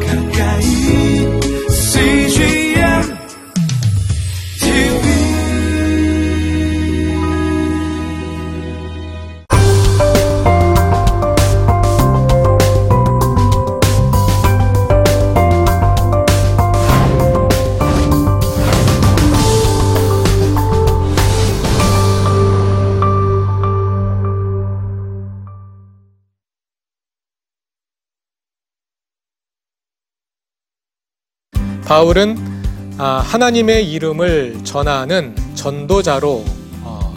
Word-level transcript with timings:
가까 0.00 0.21
바울은 31.92 32.38
아, 32.96 33.22
하나님의 33.22 33.92
이름을 33.92 34.60
전하는 34.64 35.36
전도자로 35.54 36.42
어, 36.84 37.14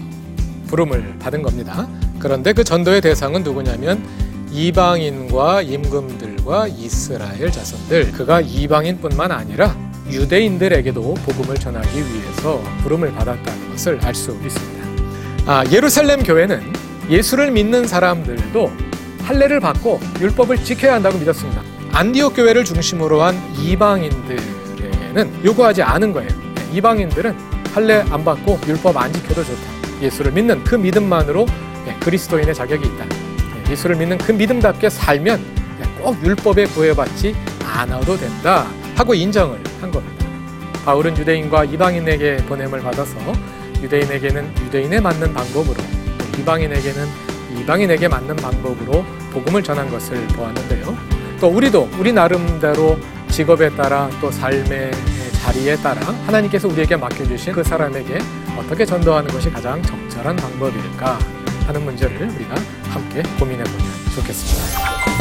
부름을 0.67 1.17
받은 1.17 1.43
겁니다. 1.43 1.87
그런데 2.19 2.51
그 2.51 2.65
전도의 2.65 2.99
대상은 2.99 3.41
누구냐면 3.41 4.05
이방인과 4.51 5.61
임금들과 5.61 6.67
이스라엘 6.67 7.49
자손들. 7.53 8.11
그가 8.11 8.41
이방인뿐만 8.41 9.31
아니라 9.31 9.73
유대인들에게도 10.11 11.13
복음을 11.13 11.55
전하기 11.55 11.97
위해서 11.97 12.61
부름을 12.83 13.13
받았다는 13.13 13.71
것을 13.71 13.99
알 14.03 14.13
수 14.13 14.37
있습니다. 14.43 14.85
아, 15.45 15.63
예루살렘 15.71 16.21
교회는 16.21 16.61
예수를 17.09 17.49
믿는 17.51 17.87
사람들도 17.87 18.71
할례를 19.23 19.61
받고 19.61 20.01
율법을 20.19 20.65
지켜야 20.65 20.95
한다고 20.95 21.17
믿었습니다. 21.17 21.63
안디옥 21.93 22.35
교회를 22.35 22.65
중심으로 22.65 23.21
한 23.21 23.41
이방인들 23.57 24.64
에게는 25.15 25.45
요구하지 25.45 25.81
않은 25.81 26.11
거예요. 26.11 26.29
이방인들은 26.73 27.35
할례 27.73 28.03
안 28.09 28.23
받고 28.23 28.59
율법 28.67 28.97
안 28.97 29.11
지켜도 29.11 29.43
좋다. 29.43 30.01
예수를 30.01 30.33
믿는 30.33 30.63
그 30.63 30.75
믿음만으로 30.75 31.45
예, 31.87 31.93
그리스도인의 32.01 32.53
자격이 32.53 32.85
있다. 32.85 33.05
예, 33.05 33.71
예수를 33.71 33.95
믿는 33.95 34.17
그 34.17 34.33
믿음답게 34.33 34.89
살면 34.89 35.43
예, 35.81 36.01
꼭 36.01 36.21
율법에 36.21 36.65
구애받지 36.65 37.33
않아도 37.65 38.17
된다 38.17 38.67
하고 38.95 39.13
인정을 39.13 39.57
한 39.81 39.89
겁니다. 39.89 40.25
바울은 40.83 41.17
유대인과 41.17 41.65
이방인에게 41.65 42.37
보냄을 42.47 42.81
받아서 42.81 43.15
유대인에게는 43.81 44.53
유대인에 44.65 44.99
맞는 44.99 45.33
방법으로 45.33 45.75
또 45.75 46.39
이방인에게는 46.41 47.07
이방인에게 47.61 48.07
맞는 48.07 48.35
방법으로 48.35 49.05
복음을 49.31 49.63
전한 49.63 49.89
것을 49.89 50.27
보았는데요. 50.27 50.97
또 51.39 51.47
우리도 51.47 51.89
우리 51.99 52.13
나름대로 52.13 52.97
직업에 53.35 53.69
따라 53.71 54.09
또 54.21 54.31
삶의 54.31 54.91
자리에 55.43 55.75
따라 55.75 55.99
하나님께서 56.25 56.69
우리에게 56.69 56.95
맡겨주신 56.95 57.51
그 57.51 57.61
사람에게 57.61 58.17
어떻게 58.57 58.85
전도하는 58.85 59.29
것이 59.29 59.51
가장 59.51 59.83
적절한 59.83 60.37
방법일까 60.37 61.19
하는 61.67 61.83
문제를 61.83 62.29
우리가 62.29 62.55
함께 62.87 63.21
고민해 63.37 63.61
보면 63.61 63.85
좋겠습니다. 64.15 65.14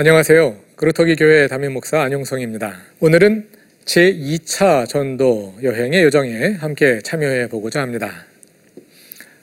안녕하세요. 0.00 0.56
그루터기 0.76 1.14
교회 1.16 1.46
담임 1.46 1.74
목사 1.74 2.00
안용성입니다. 2.00 2.74
오늘은 3.00 3.48
제 3.84 4.10
2차 4.10 4.88
전도 4.88 5.56
여행의 5.62 6.04
요정에 6.04 6.56
함께 6.58 7.00
참여해 7.04 7.48
보고자 7.48 7.82
합니다. 7.82 8.24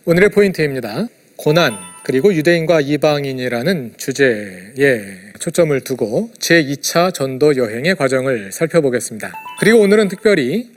오늘의 0.06 0.30
포인트입니다. 0.30 1.10
고난 1.36 1.74
그리고 2.04 2.34
유대인과 2.34 2.82
이방인이라는 2.82 3.94
주제에 3.98 4.74
초점을 5.38 5.80
두고 5.82 6.32
제 6.40 6.64
2차 6.64 7.14
전도 7.14 7.56
여행의 7.56 7.94
과정을 7.94 8.52
살펴보겠습니다. 8.52 9.32
그리고 9.60 9.82
오늘은 9.82 10.08
특별히 10.08 10.72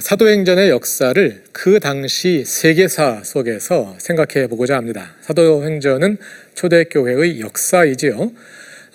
사도행전의 0.00 0.70
역사를 0.70 1.42
그 1.52 1.80
당시 1.80 2.44
세계사 2.46 3.20
속에서 3.24 3.94
생각해 3.98 4.46
보고자 4.46 4.76
합니다. 4.76 5.16
사도행전은 5.20 6.16
초대교회의 6.54 7.42
역사이지요. 7.42 8.32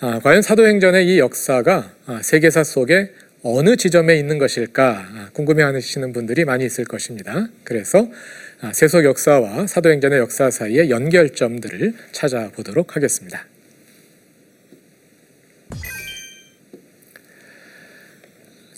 아, 0.00 0.18
과연 0.18 0.42
사도행전의 0.42 1.06
이 1.06 1.18
역사가 1.20 1.92
아, 2.06 2.20
세계사 2.22 2.64
속에 2.64 3.12
어느 3.42 3.76
지점에 3.76 4.16
있는 4.16 4.38
것일까 4.38 5.08
아, 5.14 5.28
궁금해하시는 5.32 6.12
분들이 6.12 6.44
많이 6.44 6.64
있을 6.64 6.84
것입니다. 6.84 7.46
그래서 7.62 8.08
아, 8.60 8.72
세속 8.72 9.04
역사와 9.04 9.66
사도행전의 9.68 10.18
역사 10.18 10.50
사이의 10.50 10.90
연결점들을 10.90 11.94
찾아보도록 12.10 12.96
하겠습니다. 12.96 13.46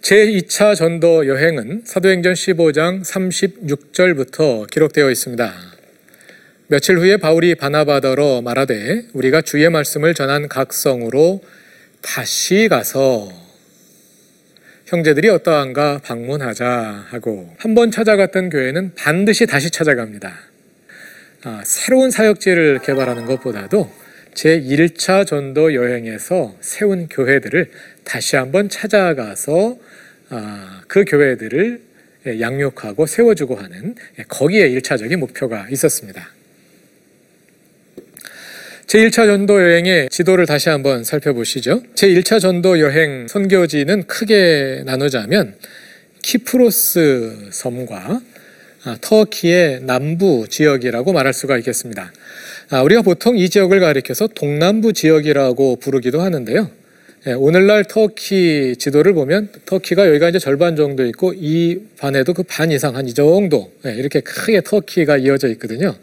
제2차 0.03 0.77
전도 0.77 1.27
여행은 1.27 1.83
사도행전 1.85 2.35
15장 2.35 3.03
36절부터 3.03 4.71
기록되어 4.71 5.11
있습니다. 5.11 5.76
며칠 6.69 6.99
후에 6.99 7.17
바울이 7.17 7.55
바나바더러 7.55 8.43
말하되 8.43 9.07
우리가 9.13 9.41
주의 9.43 9.69
말씀을 9.71 10.15
전한 10.15 10.49
각 10.49 10.73
성으로 10.73 11.41
다시 12.03 12.67
가서 12.69 13.29
형제들이 14.87 15.29
어떠한가 15.29 16.01
방문하자 16.03 17.07
하고 17.09 17.55
한 17.59 17.75
번 17.75 17.91
찾아갔던 17.91 18.51
교회는 18.51 18.95
반드시 18.97 19.47
다시 19.47 19.71
찾아갑니다. 19.71 20.33
아, 21.45 21.63
새로운 21.65 22.11
사역지를 22.11 22.81
개발하는 22.81 23.27
것보다도 23.27 23.89
제 24.35 24.61
1차 24.61 25.25
전도 25.27 25.75
여행에서 25.75 26.57
세운 26.61 27.09
교회들을 27.09 27.71
다시 28.05 28.37
한번 28.37 28.69
찾아가서 28.69 29.77
아, 30.31 30.83
그 30.89 31.05
교회들을 31.05 31.81
양육하고 32.41 33.07
세워주고 33.07 33.55
하는 33.55 33.95
거기에 34.29 34.69
1차적인 34.71 35.17
목표가 35.17 35.69
있었습니다. 35.71 36.36
제1차 38.87 39.27
전도 39.27 39.61
여행의 39.61 40.09
지도를 40.11 40.47
다시 40.47 40.69
한번 40.69 41.03
살펴보시죠. 41.03 41.83
제1차 41.97 42.41
전도 42.41 42.79
여행 42.79 43.27
선교지는 43.27 44.05
크게 44.07 44.83
나누자면 44.87 45.57
키프로스 46.23 47.49
섬과 47.51 48.21
아, 48.85 48.97
터키의 49.01 49.81
남부 49.83 50.47
지역이라고 50.49 51.13
말할 51.13 51.33
수가 51.33 51.59
있겠습니다. 51.59 52.13
아, 52.71 52.83
우리가 52.83 53.03
보통 53.03 53.37
이 53.37 53.51
지역을 53.51 53.81
가리켜서 53.81 54.29
동남부 54.29 54.93
지역이라고 54.93 55.77
부르기도 55.81 56.21
하는데요. 56.21 56.71
예, 57.29 57.33
오늘날 57.33 57.83
터키 57.83 58.77
지도를 58.79 59.13
보면 59.13 59.49
터키가 59.65 60.07
여기가 60.09 60.29
이제 60.29 60.39
절반 60.39 60.77
정도 60.77 61.05
있고 61.07 61.33
이 61.35 61.81
반에도 61.99 62.33
그 62.33 62.45
반 62.45 62.71
이상 62.71 62.95
한 62.95 63.07
이 63.09 63.15
정도 63.15 63.73
예, 63.85 63.95
이렇게 63.95 64.21
크게 64.21 64.61
터키가 64.61 65.17
이어져 65.17 65.49
있거든요. 65.49 65.97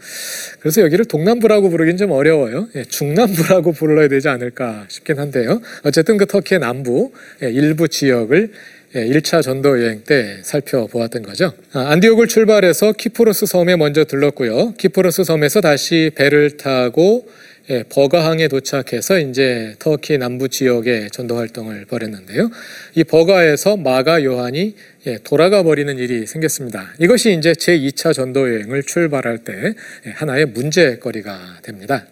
그래서 0.60 0.82
여기를 0.82 1.06
동남부라고 1.06 1.70
부르긴 1.70 1.96
좀 1.96 2.12
어려워요. 2.12 2.68
예, 2.76 2.84
중남부라고 2.84 3.72
불러야 3.74 4.10
되지 4.10 4.28
않을까 4.28 4.86
싶긴 4.90 5.18
한데요. 5.20 5.62
어쨌든 5.84 6.18
그 6.18 6.26
터키의 6.26 6.60
남부 6.60 7.12
일부 7.42 7.88
지역을 7.88 8.52
1차 8.94 9.42
전도 9.42 9.82
여행 9.82 10.04
때 10.04 10.38
살펴보았던 10.44 11.24
거죠. 11.24 11.54
아, 11.72 11.88
안디옥을 11.92 12.28
출발해서 12.28 12.92
키프로스 12.92 13.46
섬에 13.48 13.76
먼저 13.78 14.04
들렀고요. 14.04 14.74
키프로스 14.78 15.24
섬에서 15.24 15.62
다시 15.62 16.12
배를 16.14 16.58
타고 16.58 17.26
예, 17.70 17.84
버가항에 17.84 18.50
도착해서 18.50 19.20
이제 19.20 19.76
터키 19.80 20.18
남부 20.18 20.50
지역에 20.50 21.08
전도 21.10 21.38
활동을 21.38 21.86
벌였는데요. 21.86 22.50
이 22.96 23.06
버가에서 23.06 23.78
마가 23.78 24.24
요한이 24.26 24.76
예, 25.08 25.18
돌아가 25.24 25.64
버리는 25.64 25.98
일이 25.98 26.28
생겼습니다. 26.28 26.94
이것이 27.00 27.34
이제 27.38 27.56
제 27.56 27.80
2차 27.80 28.14
전도 28.14 28.54
여행을 28.54 28.84
출발할 28.84 29.40
때 29.40 29.76
예, 30.06 30.12
하나의 30.12 30.48
문제거리가 30.48 31.60
됩니다. 31.64 32.06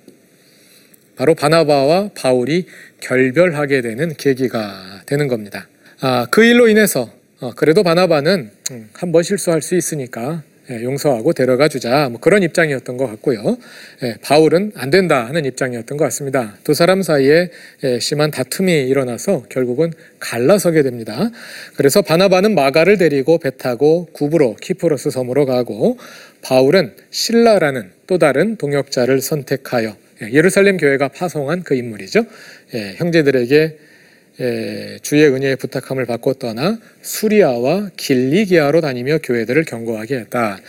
바로 1.17 1.35
바나바와 1.35 2.11
바울이 2.15 2.67
결별하게 3.01 3.81
되는 3.81 4.13
계기가 4.15 5.01
되는 5.05 5.27
겁니다. 5.27 5.67
아, 5.99 6.27
그 6.31 6.45
일로 6.45 6.69
인해서 6.69 7.11
어, 7.41 7.51
그래도 7.55 7.83
바나바는 7.83 8.51
음, 8.71 8.89
한번 8.93 9.23
실수할 9.23 9.61
수 9.61 9.75
있으니까 9.75 10.43
예, 10.43 10.50
용서하고 10.81 11.33
데려가 11.33 11.67
주자 11.67 12.09
뭐 12.09 12.19
그런 12.19 12.43
입장이었던 12.43 12.97
것 12.97 13.07
같고요. 13.07 13.57
예, 14.03 14.15
바울은 14.21 14.71
안 14.75 14.89
된다 14.89 15.25
하는 15.25 15.45
입장이었던 15.45 15.97
것 15.97 16.05
같습니다. 16.05 16.57
두 16.63 16.73
사람 16.73 17.01
사이에 17.01 17.49
예, 17.83 17.99
심한 17.99 18.31
다툼이 18.31 18.87
일어나서 18.87 19.43
결국은 19.49 19.91
갈라서게 20.19 20.83
됩니다. 20.83 21.29
그래서 21.75 22.01
바나바는 22.01 22.55
마가를 22.55 22.97
데리고 22.97 23.37
배 23.37 23.51
타고 23.57 24.07
구부로 24.13 24.55
키프로스 24.55 25.11
섬으로 25.11 25.45
가고 25.45 25.97
바울은 26.41 26.93
신라라는 27.09 27.91
또 28.07 28.17
다른 28.17 28.55
동역자를 28.55 29.21
선택하여 29.21 29.95
예, 30.21 30.31
예루살렘 30.31 30.77
교회가 30.77 31.09
파송한 31.09 31.63
그 31.63 31.75
인물이죠. 31.75 32.25
예, 32.73 32.93
형제들에게 32.97 33.55
예, 33.55 33.90
주의 34.37 35.25
은혜의 35.27 35.55
부탁함을 35.57 36.05
받고 36.05 36.35
떠나 36.35 36.79
수리아와 37.01 37.89
길리기아로 37.97 38.81
다니며 38.81 39.19
교회들을 39.19 39.63
경고하게 39.65 40.15
했다. 40.17 40.59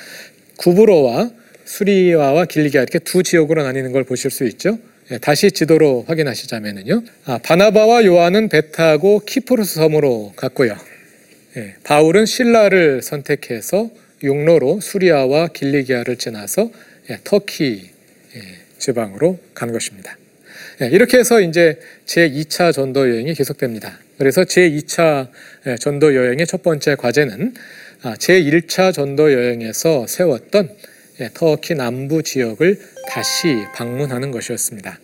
구브로와 0.56 1.30
수리아와 1.64 2.44
길리기아 2.44 2.82
이렇게 2.82 2.98
두 2.98 3.22
지역으로 3.22 3.62
나뉘는 3.62 3.92
걸 3.92 4.04
보실 4.04 4.30
수 4.30 4.44
있죠. 4.44 4.78
예, 5.10 5.18
다시 5.18 5.50
지도로 5.50 6.04
확인하시자면은요. 6.06 7.02
아, 7.24 7.38
바나바와 7.38 8.04
요한은 8.04 8.48
배 8.48 8.70
타고 8.70 9.20
키프로스 9.20 9.74
섬으로 9.74 10.32
갔고요. 10.36 10.76
예, 11.56 11.74
바울은 11.84 12.26
신라를 12.26 13.02
선택해서 13.02 13.90
육로로 14.22 14.80
수리아와 14.80 15.48
길리기아를 15.48 16.16
지나서 16.16 16.70
예, 17.10 17.18
터키 17.24 17.90
예, 18.36 18.40
지방으로 18.78 19.38
간 19.54 19.72
것입니다. 19.72 20.16
예, 20.82 20.86
이렇게 20.86 21.18
해서 21.18 21.40
이제 21.40 21.78
제 22.06 22.28
2차 22.28 22.72
전도 22.72 23.08
여행이 23.08 23.34
계속됩니다. 23.34 23.98
그래서 24.18 24.44
제 24.44 24.68
2차 24.68 25.28
예, 25.66 25.76
전도 25.76 26.16
여행의 26.16 26.46
첫 26.46 26.62
번째 26.62 26.96
과제는 26.96 27.54
아, 28.02 28.16
제 28.18 28.42
1차 28.42 28.92
전도 28.92 29.32
여행에서 29.32 30.06
세웠던 30.08 30.70
예, 31.20 31.30
터키 31.34 31.74
남부 31.74 32.22
지역을 32.22 32.80
다시 33.08 33.64
방문하는 33.74 34.32
것이었습니다. 34.32 34.98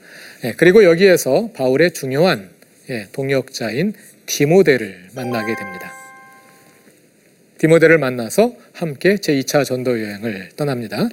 예, 0.44 0.52
그리고 0.56 0.82
여기에서 0.82 1.50
바울의 1.54 1.92
중요한 1.92 2.50
예, 2.90 3.06
동역자인 3.12 3.92
디모데를 4.26 5.10
만나게 5.14 5.54
됩니다. 5.54 5.97
디모데를 7.58 7.98
만나서 7.98 8.54
함께 8.72 9.16
제2차 9.16 9.64
전도 9.64 10.00
여행을 10.00 10.50
떠납니다. 10.56 11.08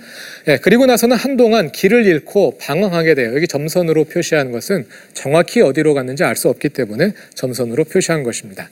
예, 0.48 0.58
그리고 0.62 0.86
나서는 0.86 1.18
한동안 1.18 1.72
길을 1.72 2.06
잃고 2.06 2.58
방황하게 2.60 3.16
돼요. 3.16 3.36
여기 3.36 3.48
점선으로 3.48 4.06
표시한 4.06 4.52
것은 4.52 4.86
정확히 5.14 5.62
어디로 5.62 5.94
갔는지 5.94 6.24
알 6.24 6.36
수 6.36 6.50
없기 6.50 6.70
때문에 6.70 7.14
점선으로 7.34 7.86
표시한 7.86 8.24
것입니다. 8.24 8.70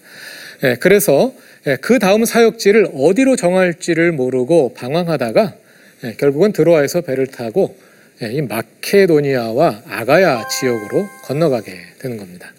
예, 0.63 0.75
그래서 0.79 1.33
예, 1.65 1.77
그 1.77 1.97
다음 1.97 2.25
사역지를 2.25 2.89
어디로 2.93 3.35
정할지를 3.35 4.11
모르고 4.11 4.73
방황하다가 4.73 5.55
예, 6.03 6.13
결국은 6.13 6.51
드로아에서 6.51 7.01
배를 7.01 7.27
타고 7.27 7.77
예, 8.21 8.31
이 8.31 8.41
마케도니아와 8.41 9.83
아가야 9.87 10.47
지역으로 10.47 11.07
건너가게 11.23 11.73
되는 11.99 12.17
겁니다. 12.17 12.53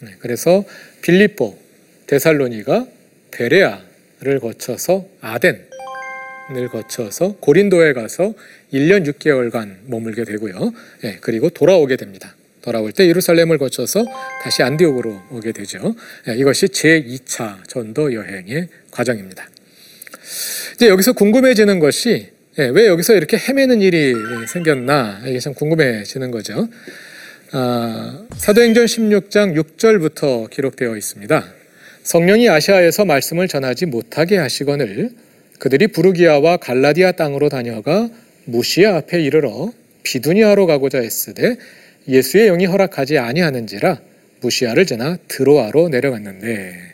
네, 0.00 0.12
그래서 0.18 0.64
빌립보, 1.02 1.56
데살로니가, 2.06 2.86
베레아 3.30 3.89
를 4.22 4.38
거쳐서 4.38 5.08
아덴을 5.22 6.68
거쳐서 6.70 7.36
고린도에 7.40 7.94
가서 7.94 8.34
1년 8.70 9.10
6개월간 9.10 9.76
머물게 9.86 10.24
되고요. 10.24 10.72
예, 11.04 11.18
그리고 11.22 11.48
돌아오게 11.48 11.96
됩니다. 11.96 12.36
돌아올 12.60 12.92
때 12.92 13.08
예루살렘을 13.08 13.56
거쳐서 13.56 14.04
다시 14.42 14.62
안디옥으로 14.62 15.22
오게 15.30 15.52
되죠. 15.52 15.94
예, 16.28 16.34
이것이 16.34 16.68
제 16.68 17.02
2차 17.02 17.66
전도 17.66 18.12
여행의 18.12 18.68
과정입니다. 18.90 19.48
이제 20.74 20.88
여기서 20.88 21.14
궁금해지는 21.14 21.78
것이 21.78 22.28
예, 22.58 22.66
왜 22.66 22.88
여기서 22.88 23.14
이렇게 23.14 23.38
헤매는 23.38 23.80
일이 23.80 24.12
생겼나 24.48 25.22
이게 25.24 25.38
참 25.38 25.54
궁금해지는 25.54 26.30
거죠. 26.30 26.68
아, 27.52 28.26
사도행전 28.36 28.84
16장 28.84 29.54
6절부터 29.54 30.50
기록되어 30.50 30.94
있습니다. 30.94 31.59
성령이 32.02 32.48
아시아에서 32.48 33.04
말씀을 33.04 33.48
전하지 33.48 33.86
못하게 33.86 34.38
하시거늘 34.38 35.10
그들이 35.58 35.88
부르기아와 35.88 36.56
갈라디아 36.56 37.12
땅으로 37.12 37.48
다녀가 37.48 38.08
무시아 38.46 38.96
앞에 38.96 39.22
이르러 39.22 39.72
비두니아로 40.02 40.66
가고자 40.66 40.98
했으되 40.98 41.56
예수의 42.08 42.46
영이 42.46 42.66
허락하지 42.66 43.18
아니하는지라 43.18 44.00
무시아를 44.40 44.86
지나 44.86 45.18
드로아로 45.28 45.90
내려갔는데 45.90 46.90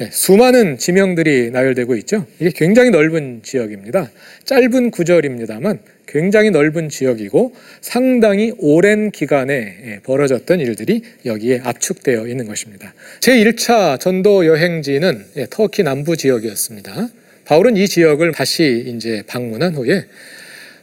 예, 0.00 0.10
수많은 0.12 0.78
지명들이 0.78 1.50
나열되고 1.50 1.96
있죠. 1.96 2.24
이게 2.38 2.52
굉장히 2.54 2.90
넓은 2.90 3.40
지역입니다. 3.42 4.10
짧은 4.44 4.92
구절입니다만 4.92 5.80
굉장히 6.08 6.50
넓은 6.50 6.88
지역이고 6.88 7.54
상당히 7.80 8.52
오랜 8.58 9.10
기간에 9.10 9.76
예, 9.84 10.00
벌어졌던 10.02 10.58
일들이 10.60 11.02
여기에 11.26 11.60
압축되어 11.62 12.26
있는 12.26 12.46
것입니다. 12.46 12.94
제 13.20 13.36
1차 13.36 14.00
전도 14.00 14.46
여행지는 14.46 15.24
예, 15.36 15.46
터키 15.50 15.82
남부 15.82 16.16
지역이었습니다. 16.16 17.08
바울은 17.44 17.76
이 17.76 17.86
지역을 17.86 18.32
다시 18.32 18.84
이제 18.86 19.22
방문한 19.26 19.74
후에 19.74 20.06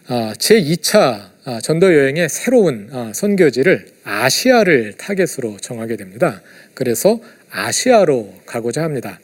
아, 0.08 0.34
제 0.38 0.62
2차 0.62 1.36
전도 1.62 1.94
여행의 1.94 2.30
새로운 2.30 2.90
아, 2.92 3.12
선교지를 3.14 3.88
아시아를 4.04 4.94
타겟으로 4.94 5.58
정하게 5.62 5.96
됩니다. 5.96 6.42
그래서 6.74 7.20
아시아로 7.56 8.34
가고자 8.46 8.84
합니다. 8.84 9.20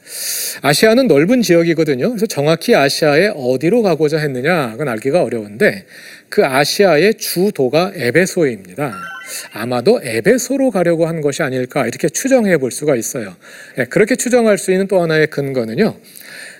아시아는 0.62 1.06
넓은 1.06 1.42
지역이거든요. 1.42 2.08
그래서 2.08 2.26
정확히 2.26 2.74
아시아에 2.74 3.32
어디로 3.34 3.82
가고자 3.82 4.18
했느냐, 4.18 4.72
그건 4.72 4.88
알기가 4.88 5.22
어려운데 5.22 5.84
그 6.30 6.44
아시아의 6.44 7.14
주도가 7.14 7.92
에베소입니다. 7.94 8.96
아마도 9.52 10.00
에베소로 10.02 10.70
가려고 10.70 11.06
한 11.06 11.20
것이 11.20 11.42
아닐까 11.42 11.86
이렇게 11.86 12.08
추정해 12.08 12.56
볼 12.56 12.70
수가 12.70 12.96
있어요. 12.96 13.36
예, 13.78 13.84
그렇게 13.84 14.16
추정할 14.16 14.56
수 14.58 14.72
있는 14.72 14.88
또 14.88 15.00
하나의 15.02 15.28
근거는요. 15.28 15.96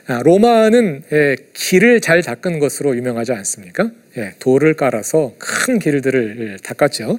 아, 0.08 0.20
로마는 0.24 1.04
예, 1.12 1.36
길을 1.54 2.00
잘 2.00 2.22
닦은 2.22 2.58
것으로 2.58 2.96
유명하지 2.96 3.32
않습니까? 3.32 3.90
예, 4.18 4.34
돌을 4.40 4.74
깔아서 4.74 5.34
큰 5.38 5.78
길들을 5.78 6.58
닦았죠. 6.62 7.18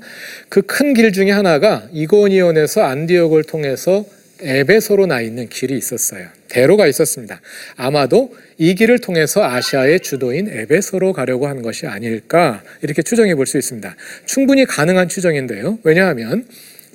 그 0.50 0.62
큰 0.62 0.94
길 0.94 1.12
중에 1.12 1.32
하나가 1.32 1.88
이고니온에서 1.92 2.84
안디옥을 2.84 3.44
통해서 3.46 4.06
에베소로 4.44 5.06
나 5.08 5.22
있는 5.22 5.50
길이 5.50 5.78
있었어요. 5.78 6.28
대로가 6.50 6.88
있었습니다. 6.88 7.42
아마도 7.76 8.36
이 8.58 8.76
길을 8.76 9.00
통해서 9.00 9.44
아시아의 9.44 10.02
주도인 10.02 10.48
에베소로 10.50 11.14
가려고 11.14 11.48
한 11.48 11.62
것이 11.62 11.88
아닐까 11.88 12.62
이렇게 12.82 13.02
추정해 13.02 13.34
볼 13.36 13.46
수 13.48 13.58
있습니다. 13.58 13.96
충분히 14.26 14.66
가능한 14.66 15.10
추정인데요. 15.10 15.80
왜냐하면 15.84 16.46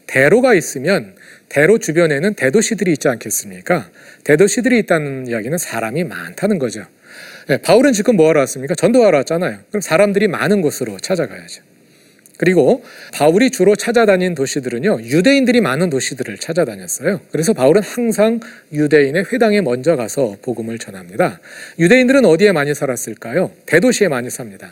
대로가 0.06 0.54
있으면 0.54 1.14
대로 1.48 1.78
주변에는 1.78 2.34
대도시들이 2.34 2.92
있지 2.92 3.08
않겠습니까? 3.08 3.90
대도시들이 4.24 4.78
있다는 4.80 5.26
이야기는 5.26 5.56
사람이 5.58 6.04
많다는 6.04 6.58
거죠. 6.58 6.84
네, 7.48 7.56
바울은 7.58 7.92
지금 7.94 8.16
뭐하러 8.16 8.40
왔습니까? 8.40 8.74
전도하러 8.74 9.18
왔잖아요. 9.18 9.58
그럼 9.70 9.80
사람들이 9.80 10.28
많은 10.28 10.60
곳으로 10.60 10.98
찾아가야죠. 10.98 11.62
그리고 12.38 12.82
바울이 13.12 13.50
주로 13.50 13.76
찾아다닌 13.76 14.34
도시들은요, 14.34 15.00
유대인들이 15.02 15.60
많은 15.60 15.90
도시들을 15.90 16.38
찾아다녔어요. 16.38 17.20
그래서 17.32 17.52
바울은 17.52 17.82
항상 17.82 18.40
유대인의 18.72 19.26
회당에 19.32 19.60
먼저 19.60 19.96
가서 19.96 20.36
복음을 20.40 20.78
전합니다. 20.78 21.40
유대인들은 21.80 22.24
어디에 22.24 22.52
많이 22.52 22.74
살았을까요? 22.74 23.50
대도시에 23.66 24.08
많이 24.08 24.30
삽니다. 24.30 24.70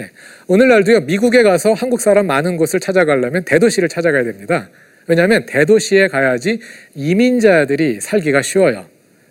예. 0.00 0.10
오늘날도요, 0.46 1.02
미국에 1.02 1.42
가서 1.42 1.74
한국 1.74 2.00
사람 2.00 2.26
많은 2.26 2.56
곳을 2.56 2.80
찾아가려면 2.80 3.44
대도시를 3.44 3.90
찾아가야 3.90 4.24
됩니다. 4.24 4.70
왜냐하면 5.06 5.44
대도시에 5.44 6.08
가야지 6.08 6.60
이민자들이 6.94 8.00
살기가 8.00 8.40
쉬워요. 8.40 8.86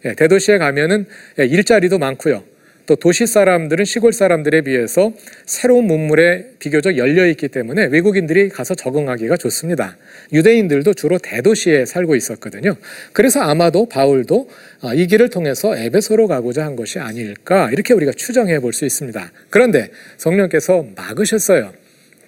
예, 0.06 0.13
대도시에 0.13 0.60
가면은 0.60 1.08
예, 1.39 1.46
일자리도 1.46 1.98
많고요. 1.98 2.44
또 2.86 2.96
도시 2.96 3.28
사람들은 3.28 3.86
시골 3.86 4.12
사람들에 4.12 4.62
비해서 4.62 5.14
새로운 5.46 5.86
문물에 5.86 6.46
비교적 6.60 6.98
열려 6.98 7.28
있기 7.28 7.48
때문에 7.48 7.86
외국인들이 7.86 8.50
가서 8.50 8.76
적응하기가 8.76 9.38
좋습니다. 9.38 9.98
유대인들도 10.34 10.94
주로 10.96 11.18
대도시에 11.18 11.86
살고 11.86 12.16
있었거든요. 12.16 12.76
그래서 13.14 13.42
아마도 13.42 13.88
바울도 13.88 14.50
아, 14.82 14.94
이 14.94 15.08
길을 15.08 15.30
통해서 15.30 15.78
에베소로 15.78 16.28
가고자 16.28 16.66
한 16.66 16.76
것이 16.76 17.00
아닐까 17.00 17.70
이렇게 17.72 17.94
우리가 17.94 18.12
추정해 18.14 18.60
볼 18.60 18.72
수 18.72 18.86
있습니다. 18.86 19.32
그런데 19.50 19.90
성령께서 20.18 20.86
막으셨어요. 20.96 21.74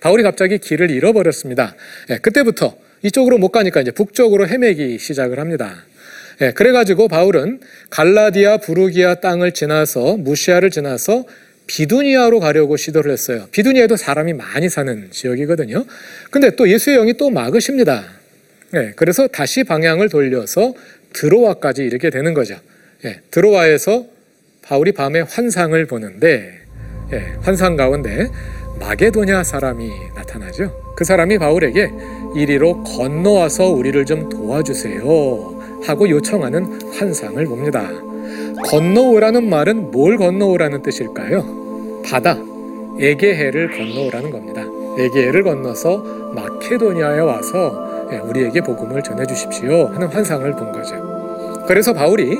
바울이 0.02 0.24
갑자기 0.24 0.58
길을 0.58 0.92
잃어버렸습니다. 0.92 1.76
예, 2.10 2.18
그때부터 2.18 2.76
이쪽으로 3.02 3.38
못 3.38 3.50
가니까 3.50 3.80
이제 3.82 3.92
북쪽으로 3.92 4.48
헤매기 4.48 5.00
시작을 5.00 5.40
합니다. 5.40 5.86
예, 6.42 6.52
그래가지고 6.52 7.08
바울은 7.08 7.60
갈라디아 7.90 8.58
부르기아 8.58 9.16
땅을 9.16 9.52
지나서 9.52 10.18
무시아를 10.18 10.70
지나서 10.72 11.25
비두니아로 11.68 12.40
가려고 12.40 12.75
시도를 12.75 13.12
했어요. 13.12 13.48
비두니아도 13.52 13.96
사람이 13.96 14.34
많이 14.34 14.70
사는 14.70 15.08
지역이거든요. 15.12 15.86
근데 16.32 16.56
또 16.56 16.70
예수의 16.70 16.98
영이 16.98 17.13
또 17.13 17.30
막으십니다. 17.30 18.04
예, 18.75 18.94
그래서 18.96 19.28
다시 19.28 19.63
방향을 19.63 20.10
돌려서 20.10 20.74
드로아까지 21.13 21.84
이르게 21.84 22.10
되는 22.10 22.34
거죠. 22.34 22.56
예, 23.06 23.22
드로아에서 23.32 24.06
바울이 24.63 24.94
밤에 24.94 25.22
환상을 25.22 25.86
보는데 25.86 26.60
예, 27.12 27.18
환상 27.42 27.75
가운데 27.75 28.28
마게도냐 28.80 29.44
사람이 29.44 29.90
나타나죠. 30.16 30.96
그 30.96 31.04
사람이 31.04 31.38
바울에게 31.38 31.90
이리로 32.36 32.84
건너와서 32.84 33.70
우리를 33.70 34.06
좀 34.06 34.30
도와주세요. 34.30 35.53
하고 35.86 36.10
요청하는 36.10 36.92
환상을 36.94 37.44
봅니다. 37.46 37.90
건너오라는 38.66 39.50
말은 39.50 39.92
뭘 39.92 40.18
건너오라는 40.18 40.82
뜻일까요? 40.82 42.02
바다, 42.06 42.38
에게해를 43.00 43.72
건너오라는 43.72 44.30
겁니다. 44.30 44.63
에게를 44.98 45.44
건너서 45.44 46.04
마케도니아에 46.34 47.20
와서 47.20 48.08
예, 48.12 48.18
우리에게 48.18 48.62
복음을 48.62 49.02
전해 49.02 49.25
주십시오 49.25 49.88
하는 49.88 50.08
환상을 50.08 50.50
본 50.56 50.72
거죠. 50.72 50.96
그래서 51.68 51.94
바울이 51.94 52.38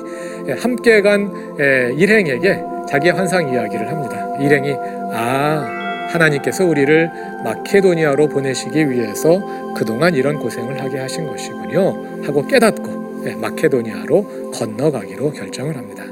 예, 0.48 0.52
함께 0.54 1.02
간 1.02 1.56
예, 1.60 1.94
일행에게 1.96 2.64
자기의 2.88 3.14
환상 3.14 3.52
이야기를 3.52 3.90
합니다. 3.90 4.38
일행이 4.40 4.76
아 5.14 5.66
하나님께서 6.10 6.66
우리를 6.66 7.10
마케도니아로 7.44 8.28
보내시기 8.28 8.90
위해서 8.90 9.42
그동안 9.76 10.14
이런 10.14 10.38
고생을 10.38 10.80
하게 10.80 11.00
하신 11.00 11.28
것이군요 11.28 12.24
하고 12.24 12.46
깨닫고 12.46 12.92
예, 12.92 13.03
마케도니아로 13.32 14.52
건너가기로 14.52 15.32
결정을 15.32 15.76
합니다. 15.78 16.06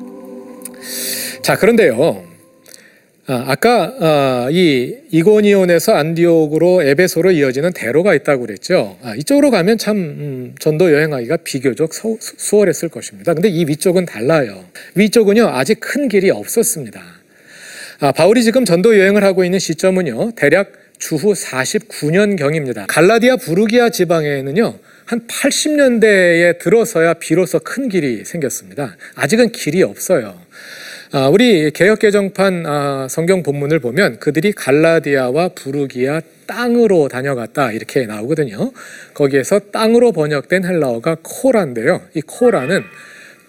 자 1.42 1.58
그런데요. 1.58 2.32
아, 3.28 3.46
아까 3.48 3.94
아, 4.00 4.50
이 4.52 4.96
이고니온에서 5.12 5.94
안디옥으로 5.94 6.84
에베소로 6.84 7.32
이어지는 7.32 7.72
대로가 7.74 8.16
있다고 8.16 8.46
그랬죠. 8.46 8.98
아, 9.04 9.16
이쪽으로 9.16 9.52
가면 9.52 9.78
참 9.78 9.98
음, 9.98 10.56
전도 10.60 10.92
여행하기가 10.92 11.38
비교적 11.38 11.94
수, 11.94 12.18
수월했을 12.20 12.90
것입니다. 12.90 13.34
근데 13.34 13.48
이 13.48 13.66
위쪽은 13.66 14.06
달라요. 14.06 14.66
위쪽은요 14.96 15.48
아직 15.48 15.80
큰 15.80 16.10
길이 16.10 16.30
없었습니다. 16.30 17.02
아, 18.00 18.12
바울이 18.12 18.44
지금 18.44 18.66
전도 18.66 18.98
여행을 19.00 19.24
하고 19.24 19.46
있는 19.46 19.60
시점은요 19.60 20.32
대략 20.32 20.74
주후 20.98 21.34
49년 21.34 22.38
경입니다. 22.38 22.86
갈라디아 22.88 23.38
부르기아 23.38 23.92
지방에는요 23.92 24.80
한 25.12 25.28
80년대에 25.28 26.58
들어서야 26.58 27.16
비로소 27.16 27.60
큰 27.60 27.90
길이 27.90 28.24
생겼습니다. 28.24 28.96
아직은 29.16 29.52
길이 29.52 29.84
없어요. 29.84 30.40
아, 31.12 31.28
우리 31.28 31.70
개혁개정판 31.72 32.66
아, 32.66 33.08
성경 33.10 33.44
본문을 33.44 33.80
보면 33.80 34.20
그들이 34.20 34.54
갈라디아와 34.54 35.50
부르기아 35.50 36.22
땅으로 36.48 37.10
다녀갔다 37.10 37.74
이렇게 37.74 38.06
나오거든요. 38.06 38.72
거기에서 39.14 39.60
땅으로 39.60 40.14
번역된 40.14 40.64
헬라어가 40.64 41.18
코라인데요. 41.22 42.02
이 42.14 42.22
코라는 42.22 42.82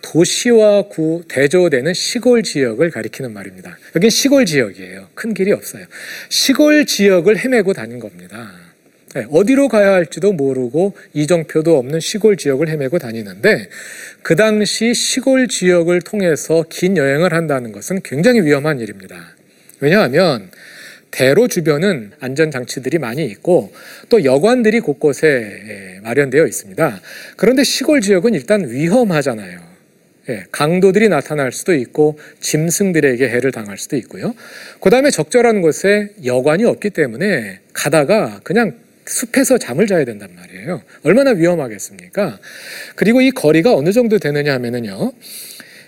도시와 0.03 0.89
구 0.89 1.23
대조되는 1.29 1.95
시골 1.95 2.43
지역을 2.43 2.91
가리키는 2.91 3.33
말입니다. 3.33 3.79
여긴 3.95 4.11
시골 4.11 4.47
지역이에요. 4.47 5.11
큰 5.15 5.33
길이 5.33 5.53
없어요. 5.53 5.85
시골 6.29 6.87
지역을 6.87 7.39
헤매고 7.39 7.73
다닌 7.73 8.01
겁니다. 8.01 8.51
네, 9.15 9.27
어디로 9.31 9.69
가야 9.69 9.93
할지도 9.93 10.33
모르고 10.33 10.95
이정표도 11.13 11.77
없는 11.77 12.01
시골 12.01 12.39
지역을 12.39 12.69
헤매고 12.71 12.99
다니는데 12.99 13.69
그 14.23 14.37
당시 14.37 14.95
시골 14.95 15.49
지역을 15.49 16.01
통해서 16.01 16.65
긴 16.71 16.97
여행을 16.97 17.35
한다는 17.35 17.73
것은 17.73 18.01
굉장히 18.03 18.41
위험한 18.41 18.81
일입니다. 18.81 19.37
왜냐하면 19.81 20.51
대로 21.11 21.47
주변은 21.47 22.13
안전 22.21 22.51
장치들이 22.51 22.99
많이 22.99 23.27
있고 23.27 23.71
또 24.09 24.25
여관들이 24.25 24.81
곳곳에 24.81 26.01
마련되어 26.03 26.47
있습니다. 26.47 27.01
그런데 27.37 27.65
시골 27.65 28.01
지역은 28.01 28.33
일단 28.33 28.71
위험하잖아요. 28.71 29.61
예, 30.31 30.45
강도들이 30.53 31.11
나타날 31.11 31.53
수도 31.53 31.75
있고 31.75 32.19
짐승들에게 32.41 33.29
해를 33.29 33.53
당할 33.53 33.77
수도 33.77 33.97
있고요. 33.97 34.35
그 34.81 34.89
다음에 34.89 35.11
적절한 35.11 35.61
곳에 35.61 36.15
여관이 36.25 36.65
없기 36.65 36.91
때문에 36.91 37.59
가다가 37.75 38.41
그냥 38.43 38.79
숲에서 39.07 39.59
잠을 39.59 39.87
자야 39.87 40.05
된단 40.05 40.31
말이에요. 40.35 40.83
얼마나 41.03 41.31
위험하겠습니까? 41.31 42.39
그리고 42.95 43.21
이 43.21 43.31
거리가 43.31 43.75
어느 43.75 43.93
정도 43.93 44.19
되느냐 44.19 44.55
하면은요. 44.55 45.13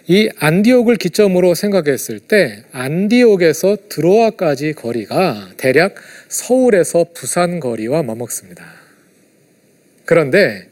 이 0.06 0.28
안디옥을 0.38 0.96
기점으로 0.96 1.54
생각했을 1.54 2.20
때 2.20 2.62
안디옥에서 2.72 3.76
드로아까지 3.88 4.74
거리가 4.74 5.50
대략 5.56 5.94
서울에서 6.28 7.06
부산 7.14 7.58
거리와 7.58 8.02
맞먹습니다. 8.02 8.64
그런데 10.04 10.68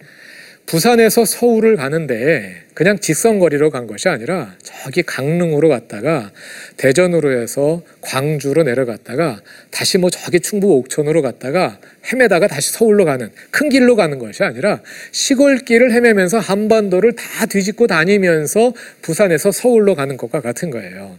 부산에서 0.73 1.26
서울을 1.26 1.76
가는데 1.76 2.62
그냥 2.73 2.99
직선거리로 2.99 3.69
간 3.69 3.87
것이 3.87 4.09
아니라 4.09 4.55
저기 4.62 5.02
강릉으로 5.02 5.69
갔다가 5.69 6.31
대전으로 6.79 7.38
해서 7.38 7.83
광주로 8.00 8.62
내려갔다가 8.62 9.43
다시 9.71 9.99
뭐 9.99 10.09
저기 10.09 10.41
충북 10.41 10.71
옥천으로 10.71 11.21
갔다가 11.21 11.79
헤매다가 12.11 12.47
다시 12.47 12.73
서울로 12.73 13.05
가는 13.05 13.29
큰 13.50 13.69
길로 13.69 13.97
가는 13.97 14.19
것이 14.19 14.45
아니라 14.45 14.81
시골길을 15.11 15.93
헤매면서 15.93 16.38
한반도를 16.38 17.17
다 17.17 17.45
뒤집고 17.45 17.87
다니면서 17.87 18.73
부산에서 19.02 19.52
서울로 19.52 19.95
가는 19.95 20.17
것과 20.17 20.41
같은 20.41 20.71
거예요. 20.71 21.19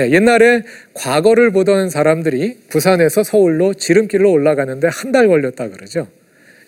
예, 0.00 0.10
옛날에 0.10 0.64
과거를 0.94 1.52
보던 1.52 1.90
사람들이 1.90 2.58
부산에서 2.70 3.22
서울로 3.22 3.72
지름길로 3.72 4.32
올라가는데 4.32 4.88
한 4.88 5.12
달 5.12 5.28
걸렸다 5.28 5.68
그러죠. 5.68 6.08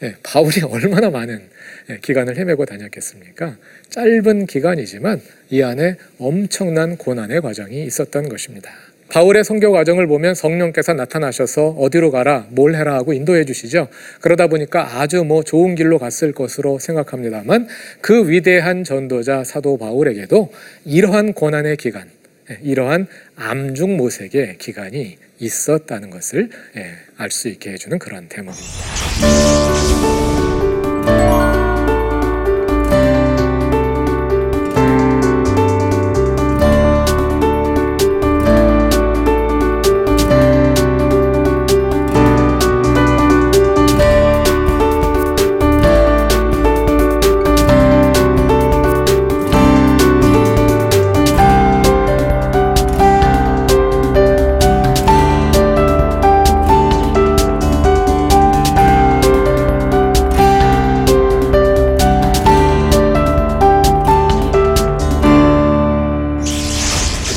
예, 0.03 0.15
바울이 0.23 0.63
얼마나 0.63 1.11
많은 1.11 1.49
예, 1.91 1.99
기간을 2.03 2.37
헤매고 2.37 2.65
다녔겠습니까? 2.67 3.57
짧은 3.91 4.47
기간이지만 4.47 5.21
이 5.51 5.63
안에 5.63 5.97
엄청난 6.19 6.97
고난의 6.97 7.41
과정이 7.41 7.85
있었던 7.85 8.29
것입니다. 8.29 8.71
바울의 9.09 9.45
선교 9.45 9.71
과정을 9.71 10.09
보면 10.09 10.35
성령께서 10.35 10.93
나타나셔서 10.93 11.69
어디로 11.79 12.11
가라, 12.11 12.49
뭘 12.51 12.75
해라 12.75 12.95
하고 12.95 13.13
인도해 13.13 13.45
주시죠. 13.45 13.89
그러다 14.21 14.49
보니까 14.49 14.99
아주 14.99 15.23
뭐 15.25 15.45
좋은 15.45 15.77
길로 15.77 15.99
갔을 15.99 16.33
것으로 16.33 16.79
생각합니다만 16.81 17.69
그 18.01 18.29
위대한 18.29 18.83
전도자 18.83 19.45
사도 19.45 19.79
바울에게도 19.79 20.53
이러한 20.85 21.35
고난의 21.35 21.77
기간, 21.77 22.11
예, 22.51 22.59
이러한 22.63 23.07
암중 23.37 23.97
모색의 23.97 24.59
기간이 24.59 25.19
있었다는 25.39 26.11
것을 26.11 26.51
예, 26.77 26.91
알수 27.17 27.49
있게 27.49 27.73
해주는 27.73 27.99
그런 27.99 28.29
대목입니다. 28.29 29.66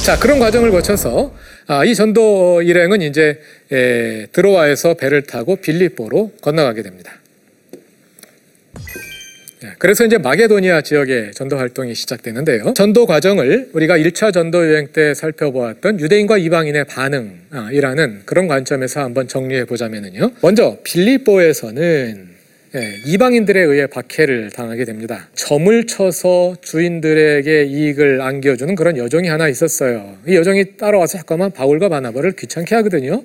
자 0.10 0.18
그런 0.18 0.40
과정을 0.40 0.72
거쳐서 0.72 1.36
아, 1.68 1.86
이 1.86 1.94
전도 1.94 2.64
일행은 2.64 3.04
이제 3.04 3.40
에, 3.72 4.26
드로아에서 4.32 4.96
배를 4.96 5.22
타고 5.22 5.56
빌립보로 5.58 6.32
건너가게 6.42 6.82
됩니다. 6.82 7.20
예, 9.64 9.74
그래서 9.78 10.08
이제 10.08 10.18
마게도니아 10.18 10.82
지역의 10.82 11.34
전도 11.36 11.60
활동이 11.60 11.94
시작되는데요. 11.94 12.74
전도 12.74 13.06
과정을 13.06 13.70
우리가 13.74 14.00
1차 14.00 14.34
전도 14.34 14.72
여행 14.72 14.88
때 14.88 15.14
살펴보았던 15.14 16.00
유대인과 16.00 16.40
이방인의 16.40 16.86
반응이라는 16.86 18.24
그런 18.26 18.48
관점에서 18.48 19.02
한번 19.02 19.28
정리해 19.28 19.66
보자면요. 19.66 20.32
먼저 20.42 20.80
빌립보에서는 20.86 22.29
예, 22.76 23.02
이방인들에 23.04 23.62
의해 23.62 23.88
박해를 23.88 24.52
당하게 24.52 24.86
됩니다. 24.86 25.28
점을 25.34 25.88
쳐서 25.88 26.56
주인들에게 26.62 27.64
이익을 27.64 28.22
안겨주는 28.22 28.76
그런 28.76 28.96
여종이 28.98 29.28
하나 29.28 29.48
있었어요. 29.48 30.18
이 30.28 30.36
여종이 30.36 30.78
따라와서 30.78 31.18
잠깐만 31.18 31.50
바울과 31.50 31.90
바나바를 31.90 32.34
귀찮게 32.34 32.76
하거든요. 32.76 33.24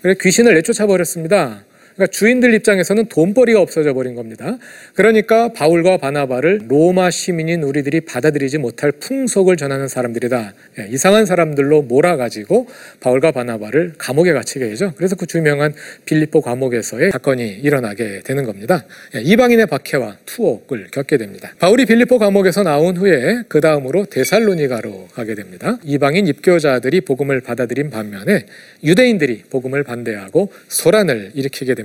그래서 0.00 0.18
귀신을 0.22 0.54
내쫓아 0.54 0.86
버렸습니다. 0.86 1.64
그러니까 1.94 2.10
주인들 2.10 2.54
입장에서는 2.54 3.06
돈벌이가 3.06 3.60
없어져 3.60 3.92
버린 3.94 4.14
겁니다. 4.14 4.58
그러니까 4.94 5.52
바울과 5.52 5.98
바나바를 5.98 6.62
로마 6.68 7.10
시민인 7.10 7.62
우리들이 7.62 8.00
받아들이지 8.00 8.58
못할 8.58 8.90
풍속을 8.92 9.56
전하는 9.56 9.86
사람들이다. 9.86 10.54
예, 10.80 10.88
이상한 10.90 11.24
사람들로 11.24 11.82
몰아가지고 11.82 12.66
바울과 13.00 13.30
바나바를 13.30 13.94
감옥에 13.96 14.32
갇히게 14.32 14.68
되죠. 14.70 14.92
그래서 14.96 15.14
그 15.14 15.26
유명한 15.34 15.72
빌립보 16.04 16.40
감옥에서의 16.40 17.12
사건이 17.12 17.60
일어나게 17.62 18.22
되는 18.24 18.44
겁니다. 18.44 18.84
예, 19.14 19.20
이방인의 19.20 19.66
박해와 19.66 20.18
투옥을 20.26 20.88
겪게 20.90 21.16
됩니다. 21.16 21.52
바울이 21.60 21.86
빌립보 21.86 22.18
감옥에서 22.18 22.64
나온 22.64 22.96
후에 22.96 23.42
그 23.48 23.60
다음으로 23.60 24.06
데살로니가로 24.06 25.08
가게 25.12 25.36
됩니다. 25.36 25.78
이방인 25.84 26.26
입교자들이 26.26 27.02
복음을 27.02 27.40
받아들인 27.40 27.90
반면에 27.90 28.46
유대인들이 28.82 29.44
복음을 29.50 29.84
반대하고 29.84 30.50
소란을 30.68 31.32
일으키게 31.34 31.74
됩니다. 31.74 31.83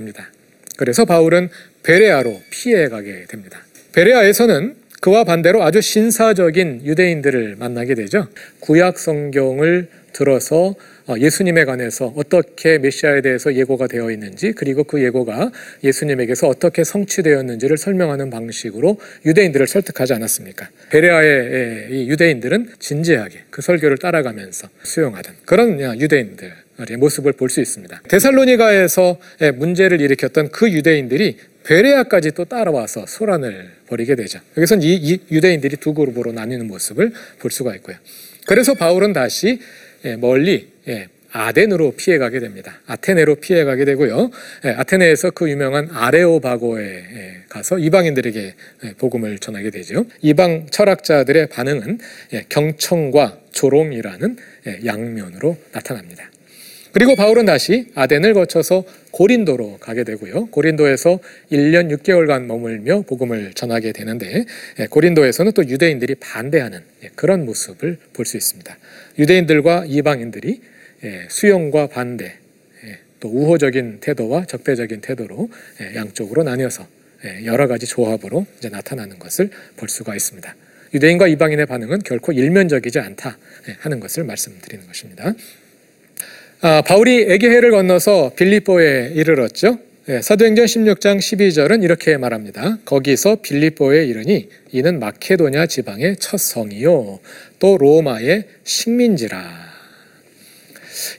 그래서 0.76 1.04
바울은 1.04 1.48
베레아로 1.82 2.40
피해 2.50 2.88
가게 2.88 3.24
됩니다. 3.28 3.60
베레아에서는 3.92 4.76
그와 5.00 5.24
반대로 5.24 5.62
아주 5.62 5.80
신사적인 5.80 6.82
유대인들을 6.84 7.56
만나게 7.58 7.94
되죠. 7.94 8.28
구약 8.60 8.98
성경을 8.98 9.88
들어서 10.12 10.74
어, 11.06 11.14
예수님에 11.18 11.64
관해서 11.64 12.12
어떻게 12.16 12.78
메시아에 12.78 13.22
대해서 13.22 13.54
예고가 13.54 13.86
되어 13.86 14.10
있는지 14.10 14.52
그리고 14.52 14.84
그 14.84 15.02
예고가 15.02 15.50
예수님에게서 15.82 16.46
어떻게 16.48 16.84
성취되었는지를 16.84 17.78
설명하는 17.78 18.30
방식으로 18.30 18.98
유대인들을 19.24 19.66
설득하지 19.66 20.14
않았습니까? 20.14 20.68
베레아의 20.90 21.88
이 21.90 22.10
유대인들은 22.10 22.74
진지하게 22.78 23.44
그 23.50 23.62
설교를 23.62 23.98
따라가면서 23.98 24.68
수용하던 24.82 25.34
그런 25.46 25.80
유대인들 26.00 26.46
의 26.46 26.52
모습을 26.98 27.32
볼 27.32 27.50
수 27.50 27.60
있습니다. 27.60 28.02
데살로니가에서 28.08 29.18
문제를 29.54 30.00
일으켰던 30.00 30.50
그 30.50 30.70
유대인들이 30.70 31.36
베레아까지 31.64 32.30
또 32.32 32.44
따라와서 32.44 33.06
소란을 33.06 33.70
벌이게 33.88 34.14
되죠. 34.14 34.40
여기서는 34.56 34.82
이 34.82 35.20
유대인들이 35.30 35.76
두 35.76 35.94
그룹으로 35.94 36.32
나뉘는 36.32 36.66
모습을 36.66 37.12
볼 37.38 37.50
수가 37.50 37.74
있고요. 37.76 37.96
그래서 38.46 38.74
바울은 38.74 39.12
다시 39.12 39.60
멀리 40.18 40.68
아덴으로 41.32 41.92
피해가게 41.92 42.40
됩니다. 42.40 42.80
아테네로 42.86 43.36
피해가게 43.36 43.84
되고요. 43.84 44.30
아테네에서 44.64 45.30
그 45.30 45.48
유명한 45.48 45.88
아레오바고에 45.92 47.44
가서 47.48 47.78
이방인들에게 47.78 48.54
복음을 48.98 49.38
전하게 49.38 49.70
되죠. 49.70 50.06
이방 50.22 50.66
철학자들의 50.70 51.48
반응은 51.48 51.98
경청과 52.48 53.38
조롱이라는 53.52 54.36
양면으로 54.84 55.56
나타납니다. 55.72 56.30
그리고 56.92 57.14
바울은 57.14 57.44
다시 57.46 57.86
아덴을 57.94 58.34
거쳐서 58.34 58.84
고린도로 59.12 59.78
가게 59.78 60.04
되고요. 60.04 60.46
고린도에서 60.46 61.20
1년 61.52 61.96
6개월간 61.96 62.46
머물며 62.46 63.02
복음을 63.02 63.52
전하게 63.54 63.92
되는데 63.92 64.44
예, 64.80 64.86
고린도에서는 64.86 65.52
또 65.52 65.66
유대인들이 65.66 66.16
반대하는 66.16 66.80
예, 67.04 67.10
그런 67.14 67.44
모습을 67.44 67.98
볼 68.12 68.26
수 68.26 68.36
있습니다. 68.36 68.76
유대인들과 69.18 69.84
이방인들이 69.86 70.60
예, 71.04 71.26
수용과 71.28 71.88
반대, 71.88 72.34
또 73.20 73.28
우호적인 73.28 73.98
태도와 74.00 74.46
적대적인 74.46 75.02
태도로 75.02 75.50
양쪽으로 75.94 76.42
나뉘어서 76.42 76.86
여러 77.44 77.66
가지 77.66 77.84
조합으로 77.86 78.46
이제 78.58 78.70
나타나는 78.70 79.18
것을 79.18 79.50
볼 79.76 79.90
수가 79.90 80.14
있습니다. 80.16 80.56
유대인과 80.94 81.28
이방인의 81.28 81.66
반응은 81.66 81.98
결코 82.00 82.32
일면적이지 82.32 82.98
않다 82.98 83.36
하는 83.80 84.00
것을 84.00 84.24
말씀드리는 84.24 84.86
것입니다. 84.86 85.34
아, 86.62 86.82
바울이 86.82 87.22
에게해를 87.28 87.70
건너서 87.70 88.32
빌립보에 88.36 89.12
이르렀죠. 89.14 89.78
예, 90.08 90.20
사도행전 90.20 90.66
16장 90.66 91.18
12절은 91.18 91.82
이렇게 91.82 92.16
말합니다. 92.18 92.78
거기서 92.84 93.36
빌립보에 93.36 94.04
이르니 94.04 94.48
이는 94.72 94.98
마케도냐 94.98 95.66
지방의 95.66 96.16
첫 96.18 96.38
성이요 96.38 97.20
또 97.58 97.78
로마의 97.78 98.44
식민지라. 98.64 99.70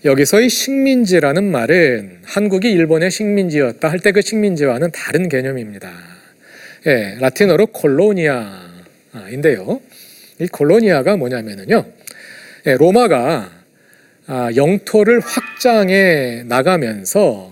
여기서의 0.06 0.50
식민지라는 0.50 1.44
말은 1.46 2.20
한국이 2.24 2.70
일본의 2.72 3.10
식민지였다 3.10 3.90
할 3.90 4.00
때 4.00 4.12
그 4.12 4.22
식민지와는 4.22 4.92
다른 4.92 5.28
개념입니다. 5.28 5.92
예, 6.86 7.16
라틴어로 7.20 7.68
콜로니아인데요. 7.68 8.62
이 10.40 10.48
콜로니아가 10.48 11.18
뭐냐면요. 11.18 11.86
예, 12.68 12.76
로마가 12.76 13.18
아, 13.18 13.61
영토를 14.56 15.20
확장해 15.20 16.44
나가면서 16.46 17.52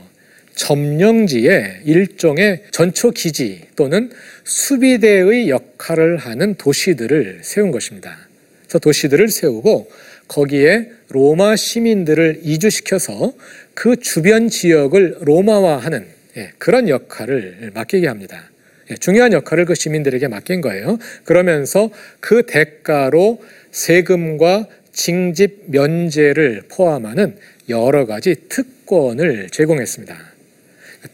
점령지에 0.56 1.82
일종의 1.86 2.64
전초 2.72 3.12
기지 3.12 3.62
또는 3.76 4.12
수비대의 4.44 5.50
역할을 5.50 6.18
하는 6.18 6.56
도시들을 6.56 7.40
세운 7.44 7.72
것입니다. 7.72 8.18
그래서 8.64 8.80
도시들을 8.80 9.30
세우고 9.30 9.90
거기에 10.28 10.90
로마 11.10 11.56
시민들을 11.56 12.42
이주시켜서 12.44 13.34
그 13.74 13.96
주변 13.96 14.50
지역을 14.50 15.20
로마화하는 15.22 16.06
예, 16.38 16.52
그런 16.58 16.88
역할을 16.88 17.72
맡기게 17.74 18.08
합니다. 18.08 18.50
예, 18.92 18.96
중요한 18.96 19.34
역할을 19.34 19.66
그 19.66 19.76
시민들에게 19.76 20.28
맡긴 20.28 20.62
거예요. 20.62 21.00
그러면서 21.24 21.90
그 22.20 22.44
대가로 22.46 23.42
세금과 23.72 24.68
징집 24.94 25.66
면제를 25.68 26.64
포함하는 26.70 27.38
여러 27.70 28.06
가지 28.06 28.36
특권을 28.50 29.50
제공했습니다. 29.50 30.18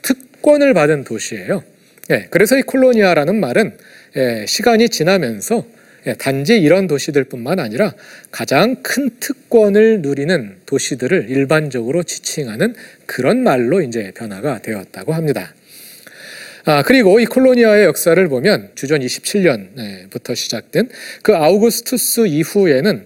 특권을 0.02 0.74
받은 0.74 1.04
도시예요. 1.04 1.64
예, 2.12 2.28
그래서 2.30 2.58
이 2.58 2.62
콜로니아라는 2.62 3.40
말은 3.40 3.78
예, 4.18 4.46
시간이 4.48 4.90
지나면서 4.90 5.66
예, 6.08 6.14
단지 6.14 6.58
이런 6.58 6.88
도시들뿐만 6.88 7.60
아니라 7.60 7.94
가장 8.32 8.84
큰 8.84 9.10
특권을 9.20 10.02
누리는 10.02 10.58
도시들을 10.66 11.30
일반적으로 11.30 12.04
지칭하는 12.04 12.76
그런 13.06 13.44
말로 13.44 13.82
이제 13.82 14.12
변화가 14.16 14.62
되었다고 14.62 15.14
합니다. 15.14 15.54
아, 16.66 16.82
그리고 16.84 17.20
이 17.20 17.26
콜로니아의 17.26 17.86
역사를 17.86 18.28
보면 18.28 18.72
주전 18.76 19.02
27년부터 19.02 20.36
시작된 20.36 20.90
그 21.22 21.36
아우구스투스 21.36 22.28
이후에는 22.28 23.06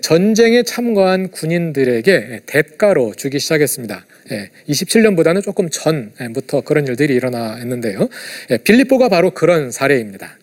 전쟁에 0.00 0.62
참가한 0.62 1.30
군인들에게 1.30 2.42
대가로 2.46 3.14
주기 3.16 3.38
시작했습니다. 3.38 4.06
27년보다는 4.68 5.38
예, 5.38 5.40
조금 5.40 5.68
전부터 5.70 6.62
그런 6.62 6.86
일들이 6.86 7.14
일어났는데요. 7.14 8.08
예, 8.50 8.56
빌립보가 8.58 9.08
바로 9.08 9.30
그런 9.30 9.70
사례입니다. 9.70 10.38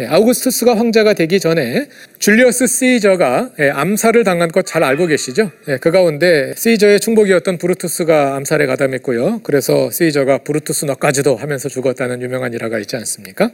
아우구스투스가 0.00 0.76
황제가 0.76 1.14
되기 1.14 1.40
전에 1.40 1.88
줄리어스 2.20 2.68
시저가 2.68 3.50
암살을 3.72 4.22
당한 4.22 4.48
것 4.48 4.64
잘 4.64 4.84
알고 4.84 5.06
계시죠? 5.06 5.50
그 5.80 5.90
가운데 5.90 6.52
시저의 6.56 7.00
충복이었던 7.00 7.58
브루투스가 7.58 8.36
암살에 8.36 8.66
가담했고요. 8.66 9.40
그래서 9.42 9.90
시저가 9.90 10.38
브루투스 10.38 10.84
너까지도 10.84 11.36
하면서 11.36 11.68
죽었다는 11.68 12.22
유명한 12.22 12.52
일화가 12.52 12.78
있지 12.80 12.96
않습니까? 12.96 13.50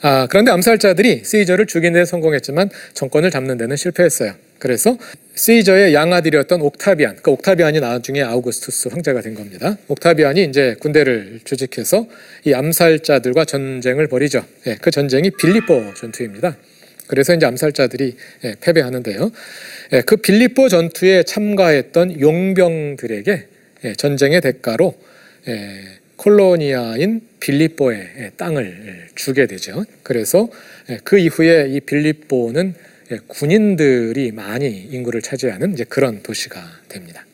아, 0.00 0.26
그런데 0.28 0.50
암살자들이 0.50 1.22
시저를 1.24 1.66
죽이는 1.66 2.00
데 2.00 2.04
성공했지만 2.04 2.70
정권을 2.94 3.30
잡는 3.30 3.56
데는 3.56 3.76
실패했어요. 3.76 4.34
그래서 4.58 4.98
시저의 5.34 5.94
양아들이었던 5.94 6.60
옥타비안, 6.60 7.18
그 7.22 7.30
옥타비안이 7.30 7.80
나중에 7.80 8.22
아우구스투스 8.22 8.88
황제가 8.88 9.20
된 9.20 9.34
겁니다. 9.34 9.78
옥타비안이 9.86 10.44
이제 10.44 10.74
군대를 10.80 11.40
조직해서 11.44 12.08
이 12.44 12.54
암살자들과 12.54 13.44
전쟁을 13.44 14.08
벌이죠. 14.08 14.44
예, 14.66 14.76
그 14.80 14.90
전쟁이 14.90 15.30
빌리보 15.30 15.94
전투입니다. 15.94 16.56
그래서 17.06 17.34
이제 17.34 17.46
암살자들이 17.46 18.16
예, 18.44 18.54
패배하는데요. 18.60 19.30
예, 19.92 20.00
그 20.02 20.16
빌리보 20.16 20.68
전투에 20.68 21.22
참가했던 21.22 22.20
용병들에게 22.20 23.46
예, 23.84 23.92
전쟁의 23.94 24.40
대가로 24.40 24.94
예, 25.46 25.80
콜로니아인 26.16 27.20
빌립보의 27.38 28.32
땅을 28.36 29.06
주게 29.14 29.46
되죠. 29.46 29.84
그래서 30.02 30.48
예, 30.90 30.98
그 31.04 31.16
이후에 31.16 31.68
이 31.70 31.80
예, 31.80 32.74
군인들이 33.26 34.32
많이 34.32 34.68
인구를 34.68 35.22
차지하는 35.22 35.72
이제 35.72 35.84
그런 35.84 36.22
도시가 36.22 36.60
됩니다. 36.88 37.24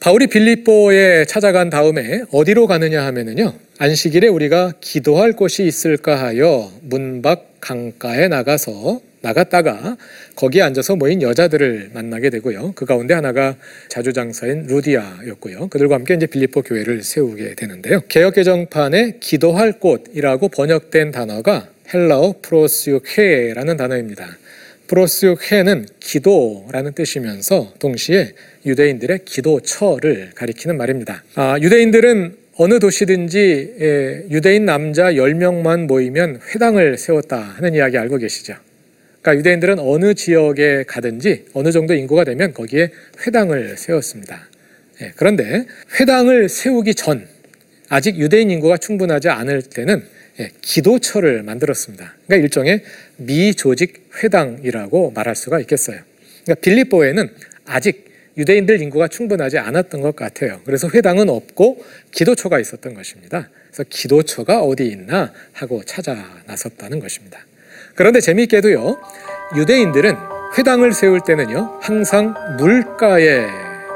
바울이 0.00 0.28
빌립보에 0.28 1.24
찾아간 1.24 1.68
다음에 1.68 2.22
어디로 2.30 2.66
가느냐 2.66 3.04
하면은요. 3.06 3.52
안식일에 3.78 4.28
우리가 4.28 4.74
기도할 4.80 5.32
곳이 5.32 5.64
있을까 5.66 6.16
하여 6.22 6.70
문밖 6.82 7.56
강가에 7.60 8.28
나가서 8.28 9.00
나갔다가 9.20 9.96
거기에 10.36 10.62
앉아서 10.62 10.94
모인 10.94 11.20
여자들을 11.20 11.90
만나게 11.92 12.30
되고요. 12.30 12.72
그 12.76 12.84
가운데 12.84 13.14
하나가 13.14 13.56
자주장사인 13.88 14.66
루디아였고요. 14.68 15.68
그들과 15.68 15.96
함께 15.96 16.14
이제 16.14 16.26
빌립보 16.26 16.62
교회를 16.62 17.02
세우게 17.02 17.56
되는데요. 17.56 18.02
개혁 18.08 18.34
개정판에 18.34 19.18
기도할 19.20 19.80
곳이라고 19.80 20.48
번역된 20.48 21.10
단어가 21.10 21.68
헬라어 21.92 22.36
프로스유케라는 22.42 23.76
단어입니다. 23.76 24.38
프로스유케는 24.88 25.86
기도라는 26.00 26.92
뜻이면서 26.92 27.74
동시에 27.78 28.32
유대인들의 28.64 29.20
기도처를 29.24 30.30
가리키는 30.34 30.76
말입니다. 30.76 31.22
아, 31.34 31.58
유대인들은 31.60 32.36
어느 32.58 32.78
도시든지 32.78 33.74
예, 33.80 34.24
유대인 34.30 34.64
남자 34.64 35.12
10명만 35.12 35.86
모이면 35.86 36.40
회당을 36.54 36.96
세웠다 36.96 37.38
하는 37.38 37.74
이야기 37.74 37.98
알고 37.98 38.16
계시죠? 38.16 38.54
그러니까 39.20 39.40
유대인들은 39.40 39.78
어느 39.78 40.14
지역에 40.14 40.84
가든지 40.84 41.46
어느 41.52 41.70
정도 41.70 41.94
인구가 41.94 42.24
되면 42.24 42.54
거기에 42.54 42.90
회당을 43.26 43.76
세웠습니다. 43.76 44.48
예, 45.02 45.12
그런데 45.16 45.66
회당을 46.00 46.48
세우기 46.48 46.94
전 46.94 47.26
아직 47.88 48.16
유대인 48.16 48.50
인구가 48.50 48.78
충분하지 48.78 49.28
않을 49.28 49.62
때는 49.62 49.98
예, 49.98 50.15
기도처를 50.60 51.42
만들었습니다. 51.42 52.14
그러니까 52.26 52.44
일종의 52.44 52.82
미조직 53.16 54.10
회당이라고 54.22 55.12
말할 55.12 55.34
수가 55.34 55.60
있겠어요. 55.60 56.00
그러니까 56.44 56.60
빌립보에는 56.60 57.30
아직 57.66 58.06
유대인들 58.36 58.82
인구가 58.82 59.08
충분하지 59.08 59.58
않았던 59.58 60.02
것 60.02 60.14
같아요. 60.14 60.60
그래서 60.64 60.88
회당은 60.92 61.30
없고 61.30 61.82
기도처가 62.12 62.60
있었던 62.60 62.94
것입니다. 62.94 63.48
그래서 63.68 63.84
기도처가 63.88 64.60
어디 64.60 64.86
있나 64.86 65.32
하고 65.52 65.82
찾아 65.84 66.14
나섰다는 66.46 67.00
것입니다. 67.00 67.38
그런데 67.94 68.20
재미있게도요. 68.20 69.00
유대인들은 69.56 70.14
회당을 70.58 70.92
세울 70.92 71.20
때는요. 71.26 71.78
항상 71.80 72.34
물가에 72.58 73.46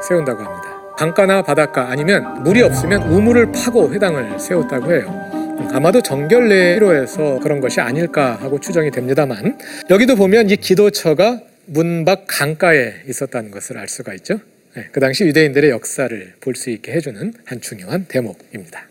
세운다고 0.07 0.43
합니다. 0.43 0.95
강가나 0.97 1.41
바닷가 1.41 1.89
아니면 1.89 2.43
물이 2.43 2.61
없으면 2.63 3.03
우물을 3.11 3.51
파고 3.51 3.93
회당을 3.93 4.39
세웠다고 4.39 4.91
해요. 4.91 5.30
아마도 5.73 6.01
정결례로 6.01 6.95
해서 6.95 7.39
그런 7.41 7.59
것이 7.61 7.79
아닐까 7.79 8.35
하고 8.41 8.59
추정이 8.59 8.91
됩니다만 8.91 9.57
여기도 9.89 10.15
보면 10.15 10.49
이 10.49 10.55
기도처가 10.57 11.41
문밖 11.65 12.25
강가에 12.27 13.03
있었다는 13.07 13.51
것을 13.51 13.77
알 13.77 13.87
수가 13.87 14.13
있죠. 14.15 14.39
네, 14.75 14.87
그 14.91 14.99
당시 14.99 15.25
유대인들의 15.25 15.69
역사를 15.69 16.33
볼 16.39 16.55
수 16.55 16.69
있게 16.69 16.91
해주는 16.93 17.33
한 17.45 17.61
중요한 17.61 18.05
대목입니다. 18.07 18.87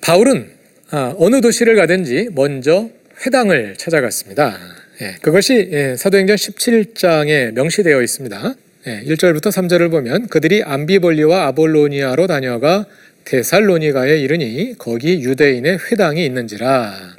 바울은 0.00 0.50
아, 0.90 1.14
어느 1.18 1.40
도시를 1.40 1.76
가든지 1.76 2.28
먼저 2.32 2.90
회당을 3.24 3.76
찾아갔습니다. 3.76 4.58
예, 5.00 5.16
그것이 5.22 5.68
예, 5.72 5.96
사도행전 5.96 6.36
17장에 6.36 7.52
명시되어 7.52 8.02
있습니다. 8.02 8.54
예, 8.84 9.00
1절부터 9.04 9.52
3절을 9.52 9.92
보면 9.92 10.26
그들이 10.26 10.64
암비볼리와 10.64 11.46
아볼로니아로 11.46 12.26
다녀가 12.26 12.84
데살로니가에 13.24 14.18
이르니 14.18 14.74
거기 14.76 15.22
유대인의 15.22 15.78
회당이 15.78 16.24
있는지라 16.24 17.16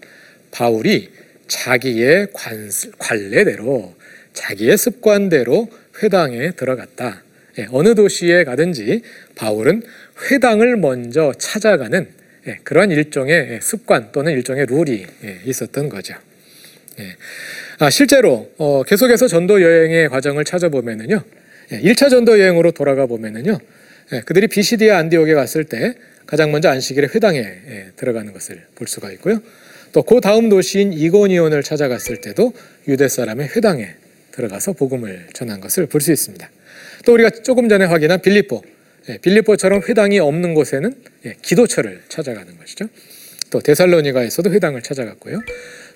바울이 0.51 1.09
자기의 1.47 2.27
관, 2.33 2.69
관례대로 2.97 3.95
자기의 4.33 4.77
습관대로 4.77 5.69
회당에 6.01 6.51
들어갔다. 6.51 7.23
예, 7.59 7.67
어느 7.71 7.95
도시에 7.95 8.43
가든지 8.43 9.01
바울은 9.35 9.83
회당을 10.29 10.75
먼저 10.75 11.31
찾아가는 11.37 12.07
예, 12.47 12.59
그런 12.63 12.91
일종의 12.91 13.59
습관 13.61 14.11
또는 14.11 14.33
일종의 14.33 14.65
룰이 14.65 15.05
예, 15.23 15.39
있었던 15.45 15.87
거죠. 15.87 16.15
예. 16.99 17.15
아, 17.79 17.89
실제로 17.89 18.51
어, 18.57 18.83
계속해서 18.83 19.29
전도 19.29 19.61
여행의 19.61 20.09
과정을 20.09 20.43
찾아보면은요, 20.43 21.15
예, 21.15 21.42
1차 21.81 22.09
전도 22.09 22.39
여행으로 22.39 22.71
돌아가 22.71 23.05
보면은요, 23.05 23.57
예, 24.13 24.21
그들이 24.21 24.47
비시디아 24.47 24.97
안디옥에 24.97 25.33
갔을 25.33 25.63
때 25.63 25.95
가장 26.25 26.51
먼저 26.51 26.69
안식일에 26.69 27.07
회당에 27.13 27.39
예, 27.39 27.87
들어가는 27.95 28.31
것을 28.33 28.61
볼 28.75 28.87
수가 28.87 29.11
있고요. 29.13 29.41
또 29.91 30.01
그 30.03 30.21
다음 30.21 30.49
도시인 30.49 30.91
이고니온을 30.93 31.61
찾아갔을 31.63 32.17
때도 32.17 32.53
유대 32.87 33.07
사람의 33.07 33.49
회당에 33.55 33.89
들어가서 34.31 34.73
복음을 34.73 35.27
전한 35.33 35.61
것을 35.61 35.85
볼 35.85 36.01
수 36.01 36.11
있습니다. 36.11 36.49
또 37.05 37.13
우리가 37.13 37.29
조금 37.29 37.69
전에 37.69 37.85
확인한 37.85 38.19
빌립보, 38.21 38.61
예, 39.09 39.17
빌립보처럼 39.17 39.81
회당이 39.87 40.19
없는 40.19 40.53
곳에는 40.55 40.93
예, 41.25 41.35
기도처를 41.41 42.01
찾아가는 42.09 42.57
것이죠. 42.57 42.85
또 43.51 43.59
데살로니가에서도 43.61 44.51
회당을 44.51 44.81
찾아갔고요. 44.81 45.41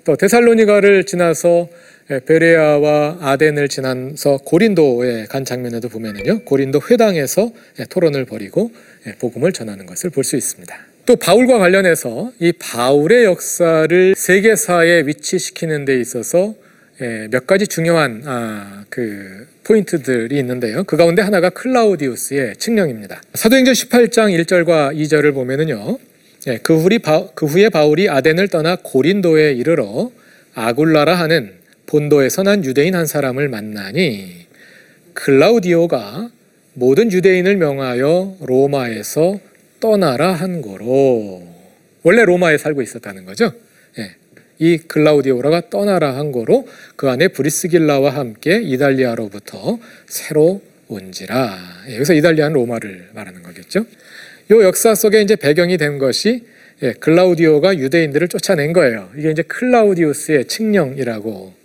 또 0.03 0.15
데살로니가를 0.15 1.05
지나서 1.05 1.67
예, 1.71 1.77
베레아와 2.07 3.17
아덴을 3.21 3.67
지나서 3.67 4.39
고린도에 4.45 5.25
간 5.25 5.43
장면에도 5.43 5.89
보면은요. 5.89 6.39
고린도 6.45 6.81
회당에서 6.89 7.51
예, 7.79 7.85
토론을 7.85 8.25
벌이고 8.25 8.71
예, 9.07 9.11
복음을 9.15 9.51
전하는 9.51 9.85
것을 9.85 10.09
볼 10.09 10.23
수 10.23 10.37
있습니다. 10.37 10.75
또 11.05 11.15
바울과 11.15 11.57
관련해서 11.59 12.31
이 12.39 12.51
바울의 12.51 13.23
역사를 13.25 14.13
세계사에 14.15 15.03
위치시키는 15.05 15.85
데 15.85 15.99
있어서 15.99 16.55
예, 17.01 17.27
몇 17.29 17.45
가지 17.45 17.67
중요한 17.67 18.23
아, 18.25 18.85
그 18.89 19.47
포인트들이 19.63 20.37
있는데요. 20.39 20.83
그 20.85 20.97
가운데 20.97 21.21
하나가 21.21 21.49
클라우디우스의 21.49 22.55
칙령입니다. 22.57 23.21
사도행전 23.33 23.73
18장 23.73 24.45
1절과 24.45 24.95
2절을 24.95 25.33
보면은요. 25.33 25.99
예, 26.47 26.57
그, 26.63 26.87
그 27.35 27.45
후에 27.45 27.69
바울이 27.69 28.09
아덴을 28.09 28.47
떠나 28.47 28.77
고린도에 28.81 29.53
이르러 29.53 30.11
아굴라라 30.55 31.15
하는 31.15 31.51
본도에서 31.87 32.43
난 32.43 32.63
유대인 32.63 32.95
한 32.95 33.05
사람을 33.05 33.47
만나니 33.49 34.45
클라우디오가 35.13 36.29
모든 36.73 37.11
유대인을 37.11 37.57
명하여 37.57 38.37
로마에서 38.41 39.39
떠나라 39.79 40.33
한 40.33 40.61
거로 40.61 41.43
원래 42.03 42.23
로마에 42.23 42.57
살고 42.57 42.81
있었다는 42.81 43.25
거죠. 43.25 43.51
예. 43.97 44.11
이 44.59 44.77
클라우디오라가 44.77 45.69
떠나라 45.69 46.15
한 46.15 46.31
거로 46.31 46.67
그 46.95 47.09
안에 47.09 47.29
브리스길라와 47.29 48.11
함께 48.11 48.61
이달리아로부터 48.61 49.79
새로 50.07 50.61
온지라. 50.87 51.57
예, 51.89 51.95
여기서 51.95 52.13
이달리아는 52.13 52.53
로마를 52.53 53.09
말하는 53.13 53.43
거겠죠. 53.43 53.85
요 54.51 54.63
역사 54.63 54.93
속에 54.95 55.21
이제 55.21 55.35
배경이 55.35 55.77
된 55.77 55.97
것이 55.97 56.45
예, 56.83 56.93
클라우디오가 56.93 57.77
유대인들을 57.77 58.27
쫓아낸 58.27 58.73
거예요. 58.73 59.09
이게 59.17 59.31
이제 59.31 59.41
클라우디우스의 59.41 60.45
칙령이라고 60.45 61.53
예, 61.53 61.56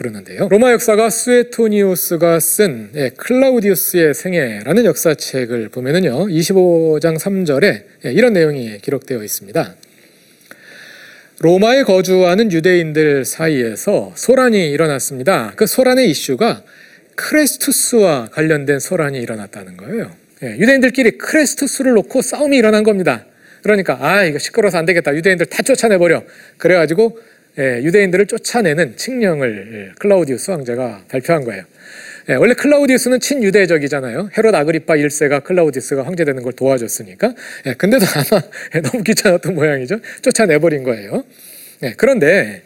부르는데요. 0.00 0.48
로마 0.48 0.72
역사가 0.72 1.10
수에토니우스가 1.10 2.40
쓴 2.40 2.90
예, 2.94 3.10
클라우디우스의 3.10 4.14
생애라는 4.14 4.86
역사책을 4.86 5.68
보면은요, 5.68 6.26
25장 6.28 7.18
3절에 7.18 7.82
예, 8.06 8.12
이런 8.12 8.32
내용이 8.32 8.78
기록되어 8.78 9.22
있습니다. 9.22 9.74
로마에 11.40 11.82
거주하는 11.84 12.50
유대인들 12.50 13.24
사이에서 13.24 14.12
소란이 14.16 14.70
일어났습니다. 14.70 15.52
그 15.56 15.66
소란의 15.66 16.10
이슈가 16.10 16.62
크레스투스와 17.16 18.28
관련된 18.32 18.78
소란이 18.78 19.18
일어났다는 19.20 19.76
거예요. 19.76 20.10
예, 20.42 20.56
유대인들끼리 20.58 21.18
크레스투스를 21.18 21.92
놓고 21.92 22.22
싸움이 22.22 22.56
일어난 22.56 22.84
겁니다. 22.84 23.26
그러니까 23.62 23.98
아 24.00 24.24
이거 24.24 24.38
시끄러워서 24.38 24.78
안 24.78 24.86
되겠다. 24.86 25.14
유대인들 25.14 25.46
다 25.46 25.62
쫓아내버려. 25.62 26.24
그래가지고 26.56 27.18
예, 27.18 27.30
유대인들을 27.58 28.26
쫓아내는 28.26 28.96
칙령을 28.96 29.92
클라우디우스 29.98 30.50
황제가 30.50 31.04
발표한 31.08 31.44
거예요. 31.44 31.64
예, 32.28 32.34
원래 32.34 32.54
클라우디우스는 32.54 33.20
친유대적이잖아요. 33.20 34.30
헤롯 34.36 34.54
아그리파 34.54 34.94
1세가 34.94 35.42
클라우디우스가 35.42 36.04
황제 36.04 36.24
되는 36.24 36.42
걸 36.42 36.52
도와줬으니까. 36.52 37.34
예, 37.66 37.74
근데도 37.74 38.06
아마 38.14 38.42
너무 38.82 39.02
귀찮았던 39.02 39.54
모양이죠. 39.54 39.98
쫓아내버린 40.22 40.84
거예요. 40.84 41.24
예, 41.82 41.94
그런데 41.96 42.62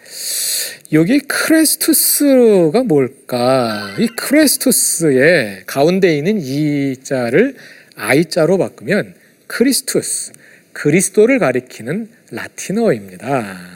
여기 0.92 1.20
크레스투스가 1.20 2.82
뭘까? 2.82 3.94
이 3.98 4.06
크레스투스의 4.08 5.62
가운데 5.66 6.16
있는 6.16 6.38
이 6.40 6.96
자를 7.02 7.54
아이 7.96 8.24
자로 8.24 8.58
바꾸면 8.58 9.14
크리스투스, 9.46 10.32
그리스도를 10.72 11.38
가리키는 11.38 12.08
라틴어입니다. 12.32 13.73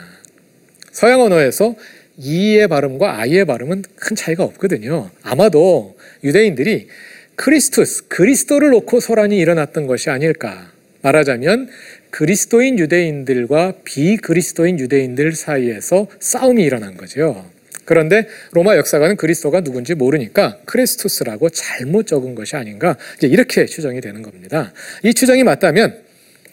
서양 0.99 1.21
언어에서 1.21 1.77
이의 2.17 2.67
발음과 2.67 3.21
아이의 3.21 3.45
발음은 3.45 3.85
큰 3.95 4.17
차이가 4.17 4.43
없거든요. 4.43 5.13
아마도 5.23 5.97
유대인들이 6.25 6.89
크리스투스, 7.37 8.09
그리스도를 8.09 8.71
놓고 8.71 8.99
소란이 8.99 9.39
일어났던 9.39 9.87
것이 9.87 10.11
아닐까. 10.11 10.73
말하자면 11.03 11.69
그리스도인 12.11 12.81
유대인들과 12.81 13.75
비그리스도인 13.85 14.81
유대인들 14.81 15.37
사이에서 15.37 16.09
싸움이 16.19 16.65
일어난 16.65 16.97
거죠. 16.97 17.49
그런데 17.85 18.27
로마 18.51 18.77
역사가는 18.77 19.15
그리스도가 19.15 19.61
누군지 19.61 19.95
모르니까 19.95 20.59
크리스투스라고 20.65 21.51
잘못 21.51 22.09
적은 22.09 22.35
것이 22.35 22.57
아닌가 22.57 22.97
이렇게 23.23 23.67
추정이 23.67 24.01
되는 24.01 24.23
겁니다. 24.23 24.73
이 25.05 25.15
추정이 25.15 25.45
맞다면 25.45 25.97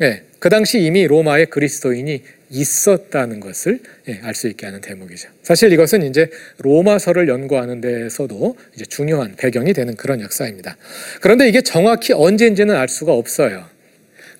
예, 0.04 0.22
그 0.38 0.50
당시 0.50 0.82
이미 0.82 1.08
로마에 1.08 1.46
그리스도인이 1.46 2.22
있었다는 2.50 3.40
것을 3.40 3.80
예, 4.08 4.20
알수 4.24 4.48
있게 4.48 4.66
하는 4.66 4.82
대목이죠. 4.82 5.30
사실 5.44 5.72
이것은 5.74 6.04
이제 6.04 6.30
로마서를 6.60 7.28
연구하는 7.28 7.82
데서도 7.82 8.56
이제 8.76 8.86
중요한 8.86 9.36
배경이 9.36 9.74
되는 9.74 9.96
그런 9.96 10.22
역사입니다. 10.22 10.78
그런데 11.22 11.48
이게 11.48 11.62
정확히 11.62 12.14
언제인지는 12.14 12.76
알 12.76 12.88
수가 12.90 13.14
없어요. 13.14 13.66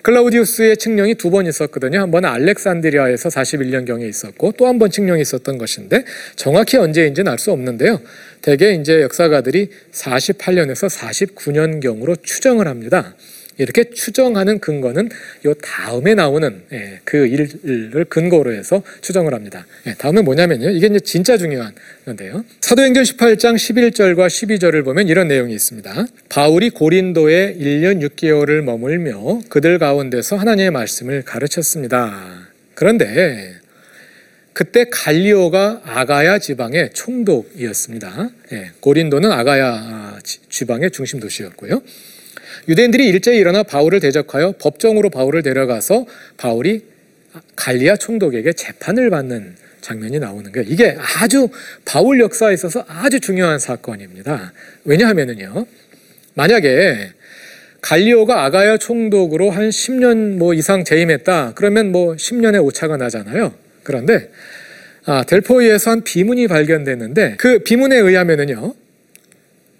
클라우디우스의 0.02 0.76
칙령이 0.76 1.16
두 1.16 1.30
번 1.30 1.46
있었거든요. 1.46 1.98
한 1.98 2.12
번은 2.12 2.28
알렉산드리아에서 2.28 3.28
41년경에 3.28 4.08
있었고 4.08 4.52
또 4.52 4.66
한 4.66 4.78
번 4.78 4.88
칙령이 4.90 5.20
있었던 5.22 5.58
것인데 5.58 6.04
정확히 6.36 6.76
언제인지는 6.76 7.30
알 7.32 7.38
수 7.38 7.50
없는데요. 7.50 8.00
대개 8.40 8.72
이제 8.74 9.02
역사가들이 9.02 9.68
48년에서 9.90 10.88
49년경으로 10.88 12.22
추정을 12.22 12.68
합니다. 12.68 13.16
이렇게 13.58 13.90
추정하는 13.90 14.58
근거는 14.58 15.08
요 15.46 15.54
다음에 15.54 16.14
나오는 16.14 16.62
예, 16.72 17.00
그 17.04 17.26
일을 17.26 18.04
근거로 18.04 18.52
해서 18.52 18.82
추정을 19.00 19.34
합니다. 19.34 19.66
예, 19.86 19.94
다음에 19.94 20.22
뭐냐면요. 20.22 20.70
이게 20.70 20.86
이제 20.86 21.00
진짜 21.00 21.36
중요한 21.38 21.72
건데요. 22.04 22.44
사도행전 22.60 23.04
18장 23.04 23.54
11절과 23.54 24.26
12절을 24.26 24.84
보면 24.84 25.08
이런 25.08 25.28
내용이 25.28 25.54
있습니다. 25.54 26.06
바울이 26.28 26.70
고린도에 26.70 27.56
1년 27.58 28.06
6개월을 28.08 28.62
머물며 28.62 29.40
그들 29.48 29.78
가운데서 29.78 30.36
하나님의 30.36 30.70
말씀을 30.70 31.22
가르쳤습니다. 31.22 32.48
그런데 32.74 33.54
그때 34.52 34.86
갈리오가 34.90 35.82
아가야 35.84 36.38
지방의 36.38 36.90
총독이었습니다. 36.94 38.30
예, 38.52 38.70
고린도는 38.80 39.30
아가야 39.30 40.18
지방의 40.48 40.90
중심 40.92 41.20
도시였고요. 41.20 41.82
유대인들이 42.68 43.06
일제히 43.06 43.38
일어나 43.38 43.62
바울을 43.62 44.00
대적하여 44.00 44.54
법정으로 44.58 45.10
바울을 45.10 45.42
데려가서 45.42 46.06
바울이 46.36 46.82
갈리아 47.54 47.96
총독에게 47.96 48.52
재판을 48.52 49.10
받는 49.10 49.56
장면이 49.80 50.18
나오는 50.18 50.50
거예요. 50.50 50.68
이게 50.68 50.96
아주 51.20 51.48
바울 51.84 52.20
역사에 52.20 52.52
있어서 52.54 52.84
아주 52.88 53.20
중요한 53.20 53.58
사건입니다. 53.58 54.52
왜냐하면은요. 54.84 55.66
만약에 56.34 57.12
갈리오가 57.82 58.44
아가야 58.44 58.78
총독으로 58.78 59.50
한 59.50 59.68
10년 59.68 60.38
뭐 60.38 60.54
이상 60.54 60.82
재임했다. 60.82 61.52
그러면 61.54 61.92
뭐 61.92 62.14
10년의 62.16 62.64
오차가 62.64 62.96
나잖아요. 62.96 63.54
그런데 63.84 64.28
아, 65.04 65.22
델포이에서 65.22 65.92
한 65.92 66.02
비문이 66.02 66.48
발견됐는데 66.48 67.36
그 67.38 67.60
비문에 67.60 67.96
의하면은요. 67.96 68.74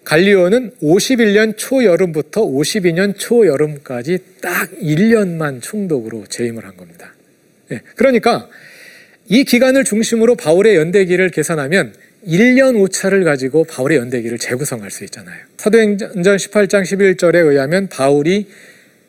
갈리오는 0.06 0.70
51년 0.80 1.54
초여름부터 1.56 2.42
52년 2.42 3.18
초여름까지 3.18 4.18
딱 4.40 4.70
1년만 4.80 5.60
총독으로 5.60 6.26
재임을 6.28 6.64
한 6.64 6.76
겁니다. 6.76 7.12
네, 7.68 7.80
그러니까 7.96 8.48
이 9.28 9.42
기간을 9.42 9.82
중심으로 9.82 10.36
바울의 10.36 10.76
연대기를 10.76 11.30
계산하면 11.30 11.92
1년 12.24 12.80
오차를 12.80 13.24
가지고 13.24 13.64
바울의 13.64 13.98
연대기를 13.98 14.38
재구성할 14.38 14.92
수 14.92 15.02
있잖아요. 15.04 15.38
사도행전 15.56 16.22
18장 16.22 16.82
11절에 16.82 17.34
의하면 17.44 17.88
바울이 17.88 18.46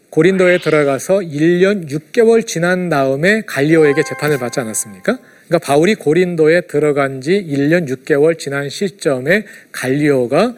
고린도에 0.10 0.58
들어가서 0.58 1.20
1년 1.20 1.92
6개월 1.92 2.48
지난 2.48 2.90
다음에 2.90 3.42
갈리오에게 3.46 4.02
재판을 4.02 4.40
받지 4.40 4.60
않았습니까? 4.62 5.20
그러니까 5.46 5.60
바울이 5.60 5.94
고린도에 5.94 6.62
들어간 6.62 7.22
지 7.22 7.34
1년 7.34 7.88
6개월 7.88 8.40
지난 8.40 8.68
시점에 8.70 9.46
갈리오가 9.72 10.56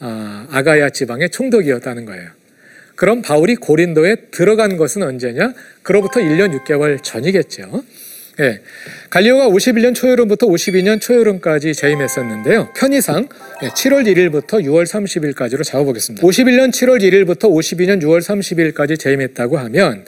아, 0.00 0.46
아가야 0.50 0.90
지방의 0.90 1.30
총독이었다는 1.30 2.04
거예요. 2.04 2.30
그럼 2.94 3.22
바울이 3.22 3.56
고린도에 3.56 4.16
들어간 4.30 4.76
것은 4.76 5.02
언제냐? 5.02 5.52
그로부터 5.82 6.20
1년 6.20 6.58
6개월 6.58 7.02
전이겠죠. 7.02 7.84
예. 8.40 8.60
갈리오가 9.08 9.48
51년 9.48 9.94
초여름부터 9.94 10.46
52년 10.46 11.00
초여름까지 11.00 11.72
재임했었는데요. 11.72 12.68
편의상 12.76 13.28
7월 13.60 14.06
예, 14.06 14.12
1일부터 14.12 14.62
6월 14.62 14.84
30일까지로 14.84 15.64
잡아보겠습니다. 15.64 16.26
51년 16.26 16.70
7월 16.70 17.00
1일부터 17.00 17.44
52년 17.44 18.02
6월 18.02 18.20
30일까지 18.20 18.98
재임했다고 18.98 19.56
하면 19.58 20.04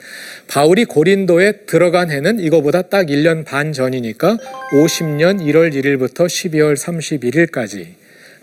바울이 0.47 0.85
고린도에 0.85 1.65
들어간 1.65 2.11
해는 2.11 2.39
이거보다 2.39 2.83
딱 2.83 3.07
1년 3.07 3.45
반 3.45 3.73
전이니까 3.73 4.37
50년 4.73 5.41
1월 5.41 5.73
1일부터 5.73 6.27
12월 6.27 6.75
31일까지 6.75 7.99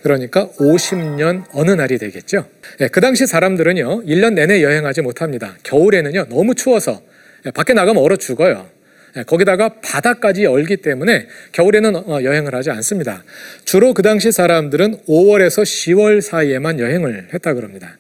그러니까 0.06 0.48
50년 0.60 1.42
어느 1.50 1.72
날이 1.72 1.98
되겠죠. 1.98 2.46
예, 2.80 2.86
그 2.86 3.00
당시 3.00 3.26
사람들은요, 3.26 4.04
1년 4.04 4.34
내내 4.34 4.62
여행하지 4.62 5.02
못합니다. 5.02 5.56
겨울에는요, 5.64 6.26
너무 6.28 6.54
추워서 6.54 7.02
예, 7.44 7.50
밖에 7.50 7.72
나가면 7.72 8.00
얼어 8.00 8.14
죽어요. 8.14 8.68
예, 9.16 9.24
거기다가 9.24 9.80
바다까지 9.82 10.46
얼기 10.46 10.76
때문에 10.76 11.26
겨울에는 11.50 11.96
어, 11.96 12.22
여행을 12.22 12.54
하지 12.54 12.70
않습니다. 12.70 13.24
주로 13.64 13.94
그 13.94 14.02
당시 14.02 14.30
사람들은 14.30 14.98
5월에서 15.08 15.64
10월 15.64 16.20
사이에만 16.20 16.78
여행을 16.78 17.30
했다 17.34 17.54
그럽니다. 17.54 17.98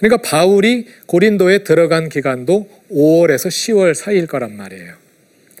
그러니까 0.00 0.28
바울이 0.28 0.88
고린도에 1.06 1.58
들어간 1.58 2.08
기간도 2.08 2.68
5월에서 2.90 3.46
10월 3.46 3.94
사이일 3.94 4.26
거란 4.26 4.56
말이에요. 4.56 4.94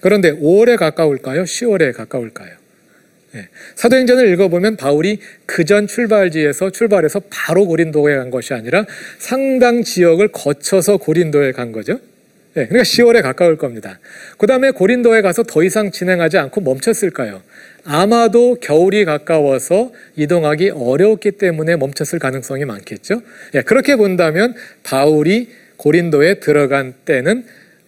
그런데 0.00 0.32
5월에 0.32 0.76
가까울까요? 0.76 1.44
10월에 1.44 1.94
가까울까요? 1.94 2.63
네. 3.34 3.48
사도행전을 3.74 4.28
읽어보면 4.32 4.76
바울이 4.76 5.18
그전 5.44 5.88
출발지에서 5.88 6.70
출발해서 6.70 7.22
바로 7.30 7.66
고린도에 7.66 8.14
간 8.14 8.30
것이 8.30 8.54
아니라 8.54 8.86
상당 9.18 9.82
지역을 9.82 10.28
거쳐서 10.28 10.98
고린도에 10.98 11.50
간 11.50 11.72
거죠. 11.72 11.98
네, 12.54 12.68
그러니까 12.68 12.84
10월에 12.84 13.22
가까울 13.22 13.56
겁니다. 13.58 13.98
그 14.38 14.46
다음에 14.46 14.70
고린도에 14.70 15.22
가서 15.22 15.42
더 15.42 15.64
이상 15.64 15.90
진행하지 15.90 16.38
않고 16.38 16.60
멈췄을까요? 16.60 17.42
아마도 17.84 18.54
겨울이 18.60 19.04
가까워서 19.04 19.92
이동하기 20.14 20.70
어려웠기 20.70 21.32
때문에 21.32 21.74
멈췄을 21.74 22.20
가능성이 22.20 22.64
많겠죠. 22.64 23.20
네, 23.52 23.62
그렇게 23.62 23.96
본다면 23.96 24.54
바울이 24.84 25.48
고린도에 25.76 26.38
들어간 26.38 26.94
때는 27.04 27.44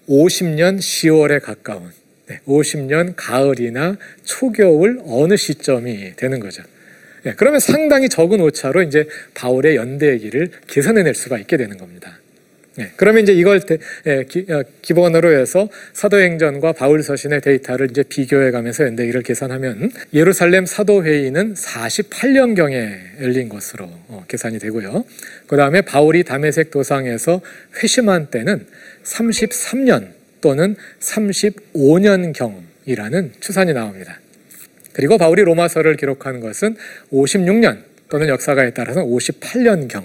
50년 0.09 0.79
10월에 0.79 1.41
가까운 1.41 1.85
네, 1.85 2.06
50년 2.47 3.15
가을이나 3.17 3.97
초겨울 4.25 5.01
어느 5.05 5.37
시점이 5.37 6.15
되는 6.17 6.41
거죠. 6.41 6.63
네, 7.23 7.35
그러면 7.37 7.59
상당히 7.61 8.09
적은 8.09 8.41
오차로 8.41 8.83
이제 8.83 9.09
바울의 9.35 9.77
연대기를 9.77 10.51
계산해낼 10.69 11.15
수가 11.15 11.39
있게 11.39 11.57
되는 11.57 11.77
겁니다. 11.77 12.19
네, 12.77 12.93
그러면 12.97 13.23
이제 13.23 13.33
이걸 13.33 13.61
대, 13.61 13.79
예, 14.07 14.25
기, 14.29 14.47
어, 14.51 14.63
본으로 14.95 15.33
해서 15.33 15.69
사도행전과 15.95 16.75
바울서신의 16.75 17.41
데이터를 17.41 17.91
이제 17.91 18.03
비교해가면서 18.03 18.85
연대기를 18.85 19.23
계산하면 19.23 19.91
예루살렘 20.13 20.67
사도회의는 20.67 21.55
48년경에 21.55 23.23
열린 23.23 23.49
것으로 23.49 23.87
어, 24.09 24.25
계산이 24.29 24.59
되고요. 24.59 25.05
그 25.47 25.57
다음에 25.57 25.81
바울이 25.81 26.23
담에색 26.23 26.71
도상에서 26.71 27.41
회심한 27.83 28.27
때는 28.27 28.67
33년 29.05 30.16
또는 30.41 30.77
35년경이라는 31.01 33.41
추산이 33.41 33.73
나옵니다. 33.73 34.21
그리고 34.93 35.19
바울이 35.19 35.43
로마서를 35.43 35.97
기록한 35.97 36.39
것은 36.41 36.77
56년 37.13 37.83
또는 38.09 38.29
역사가에 38.29 38.71
따라서 38.71 39.05
58년경 39.05 40.05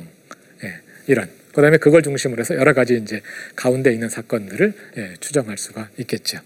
예, 0.63 0.74
이런 1.08 1.30
그 1.54 1.62
다음에 1.62 1.78
그걸 1.78 2.02
중심으로 2.02 2.41
해서 2.41 2.56
여러 2.56 2.74
가지 2.74 2.98
이제 2.98 3.22
가운데 3.56 3.94
있는 3.94 4.10
사건들을 4.10 4.74
예, 4.98 5.13
추정할 5.20 5.58
수가 5.58 5.89
있겠죠. 5.98 6.39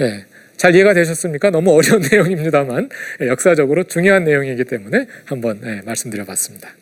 예, 0.00 0.24
잘 0.56 0.74
이해가 0.74 0.94
되셨습니까? 0.94 1.50
너무 1.50 1.72
어려운 1.72 2.02
내용입니다만 2.10 2.88
예, 3.22 3.28
역사적으로 3.28 3.84
중요한 3.84 4.24
내용이기 4.24 4.64
때문에 4.64 5.06
한번 5.24 5.60
예, 5.64 5.82
말씀드려봤습니다. 5.84 6.74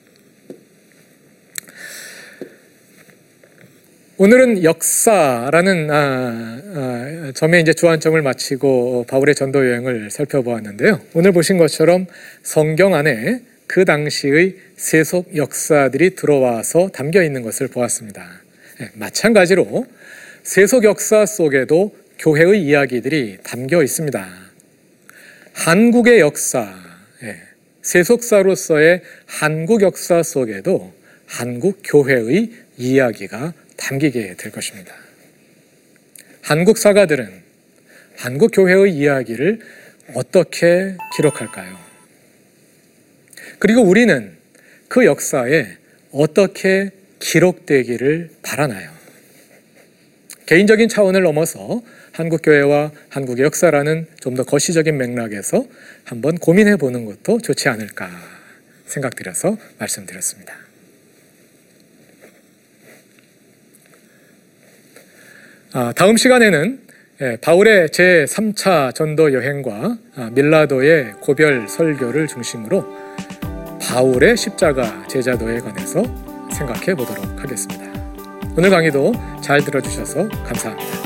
오늘은 4.18 4.64
역사라는 4.64 5.90
아, 5.90 6.62
아, 6.74 7.33
점에 7.35 7.61
이제 7.61 7.74
주안점을 7.74 8.20
마치고 8.22 9.05
바울의 9.09 9.35
전도 9.35 9.68
여행을 9.68 10.11
살펴보았는데요. 10.11 11.02
오늘 11.12 11.33
보신 11.33 11.59
것처럼 11.59 12.07
성경 12.42 12.94
안에 12.94 13.42
그 13.66 13.85
당시의 13.85 14.57
세속 14.76 15.37
역사들이 15.37 16.14
들어와서 16.14 16.88
담겨 16.88 17.22
있는 17.22 17.42
것을 17.42 17.68
보았습니다. 17.68 18.26
예, 18.81 18.88
마찬가지로 18.94 19.85
세속 20.42 20.85
역사 20.85 21.26
속에도 21.26 21.94
교회의 22.18 22.62
이야기들이 22.62 23.40
담겨 23.42 23.83
있습니다. 23.83 24.26
한국의 25.52 26.20
역사, 26.20 26.74
예, 27.22 27.37
세속사로서의 27.83 29.02
한국 29.26 29.83
역사 29.83 30.22
속에도 30.22 30.94
한국 31.26 31.83
교회의 31.85 32.50
이야기가 32.79 33.52
담기게 33.76 34.34
될 34.36 34.52
것입니다. 34.52 34.94
한국 36.42 36.78
사가들은 36.78 37.42
한국 38.16 38.50
교회의 38.52 38.94
이야기를 38.94 39.60
어떻게 40.14 40.96
기록할까요? 41.16 41.76
그리고 43.58 43.82
우리는 43.82 44.36
그 44.88 45.04
역사에 45.04 45.76
어떻게 46.12 46.90
기록되기를 47.18 48.30
바라나요? 48.42 48.90
개인적인 50.46 50.88
차원을 50.88 51.22
넘어서 51.22 51.82
한국 52.12 52.40
교회와 52.42 52.92
한국의 53.10 53.44
역사라는 53.44 54.06
좀 54.20 54.36
더 54.36 54.44
거시적인 54.44 54.96
맥락에서 54.96 55.66
한번 56.04 56.38
고민해 56.38 56.76
보는 56.76 57.04
것도 57.04 57.40
좋지 57.40 57.68
않을까 57.68 58.08
생각드려서 58.86 59.58
말씀드렸습니다. 59.78 60.65
다음 65.94 66.16
시간에는 66.16 66.86
예, 67.20 67.36
바울의 67.42 67.90
제 67.90 68.24
3차 68.26 68.94
전도 68.94 69.34
여행과 69.34 69.98
아, 70.16 70.30
밀라도의 70.32 71.12
고별 71.20 71.68
설교를 71.68 72.26
중심으로 72.28 72.82
바울의 73.82 74.38
십자가 74.38 75.06
제자도에 75.06 75.60
관해서 75.60 76.02
생각해 76.50 76.94
보도록 76.94 77.24
하겠습니다. 77.38 77.84
오늘 78.56 78.70
강의도 78.70 79.12
잘 79.42 79.62
들어주셔서 79.62 80.28
감사합니다. 80.28 81.05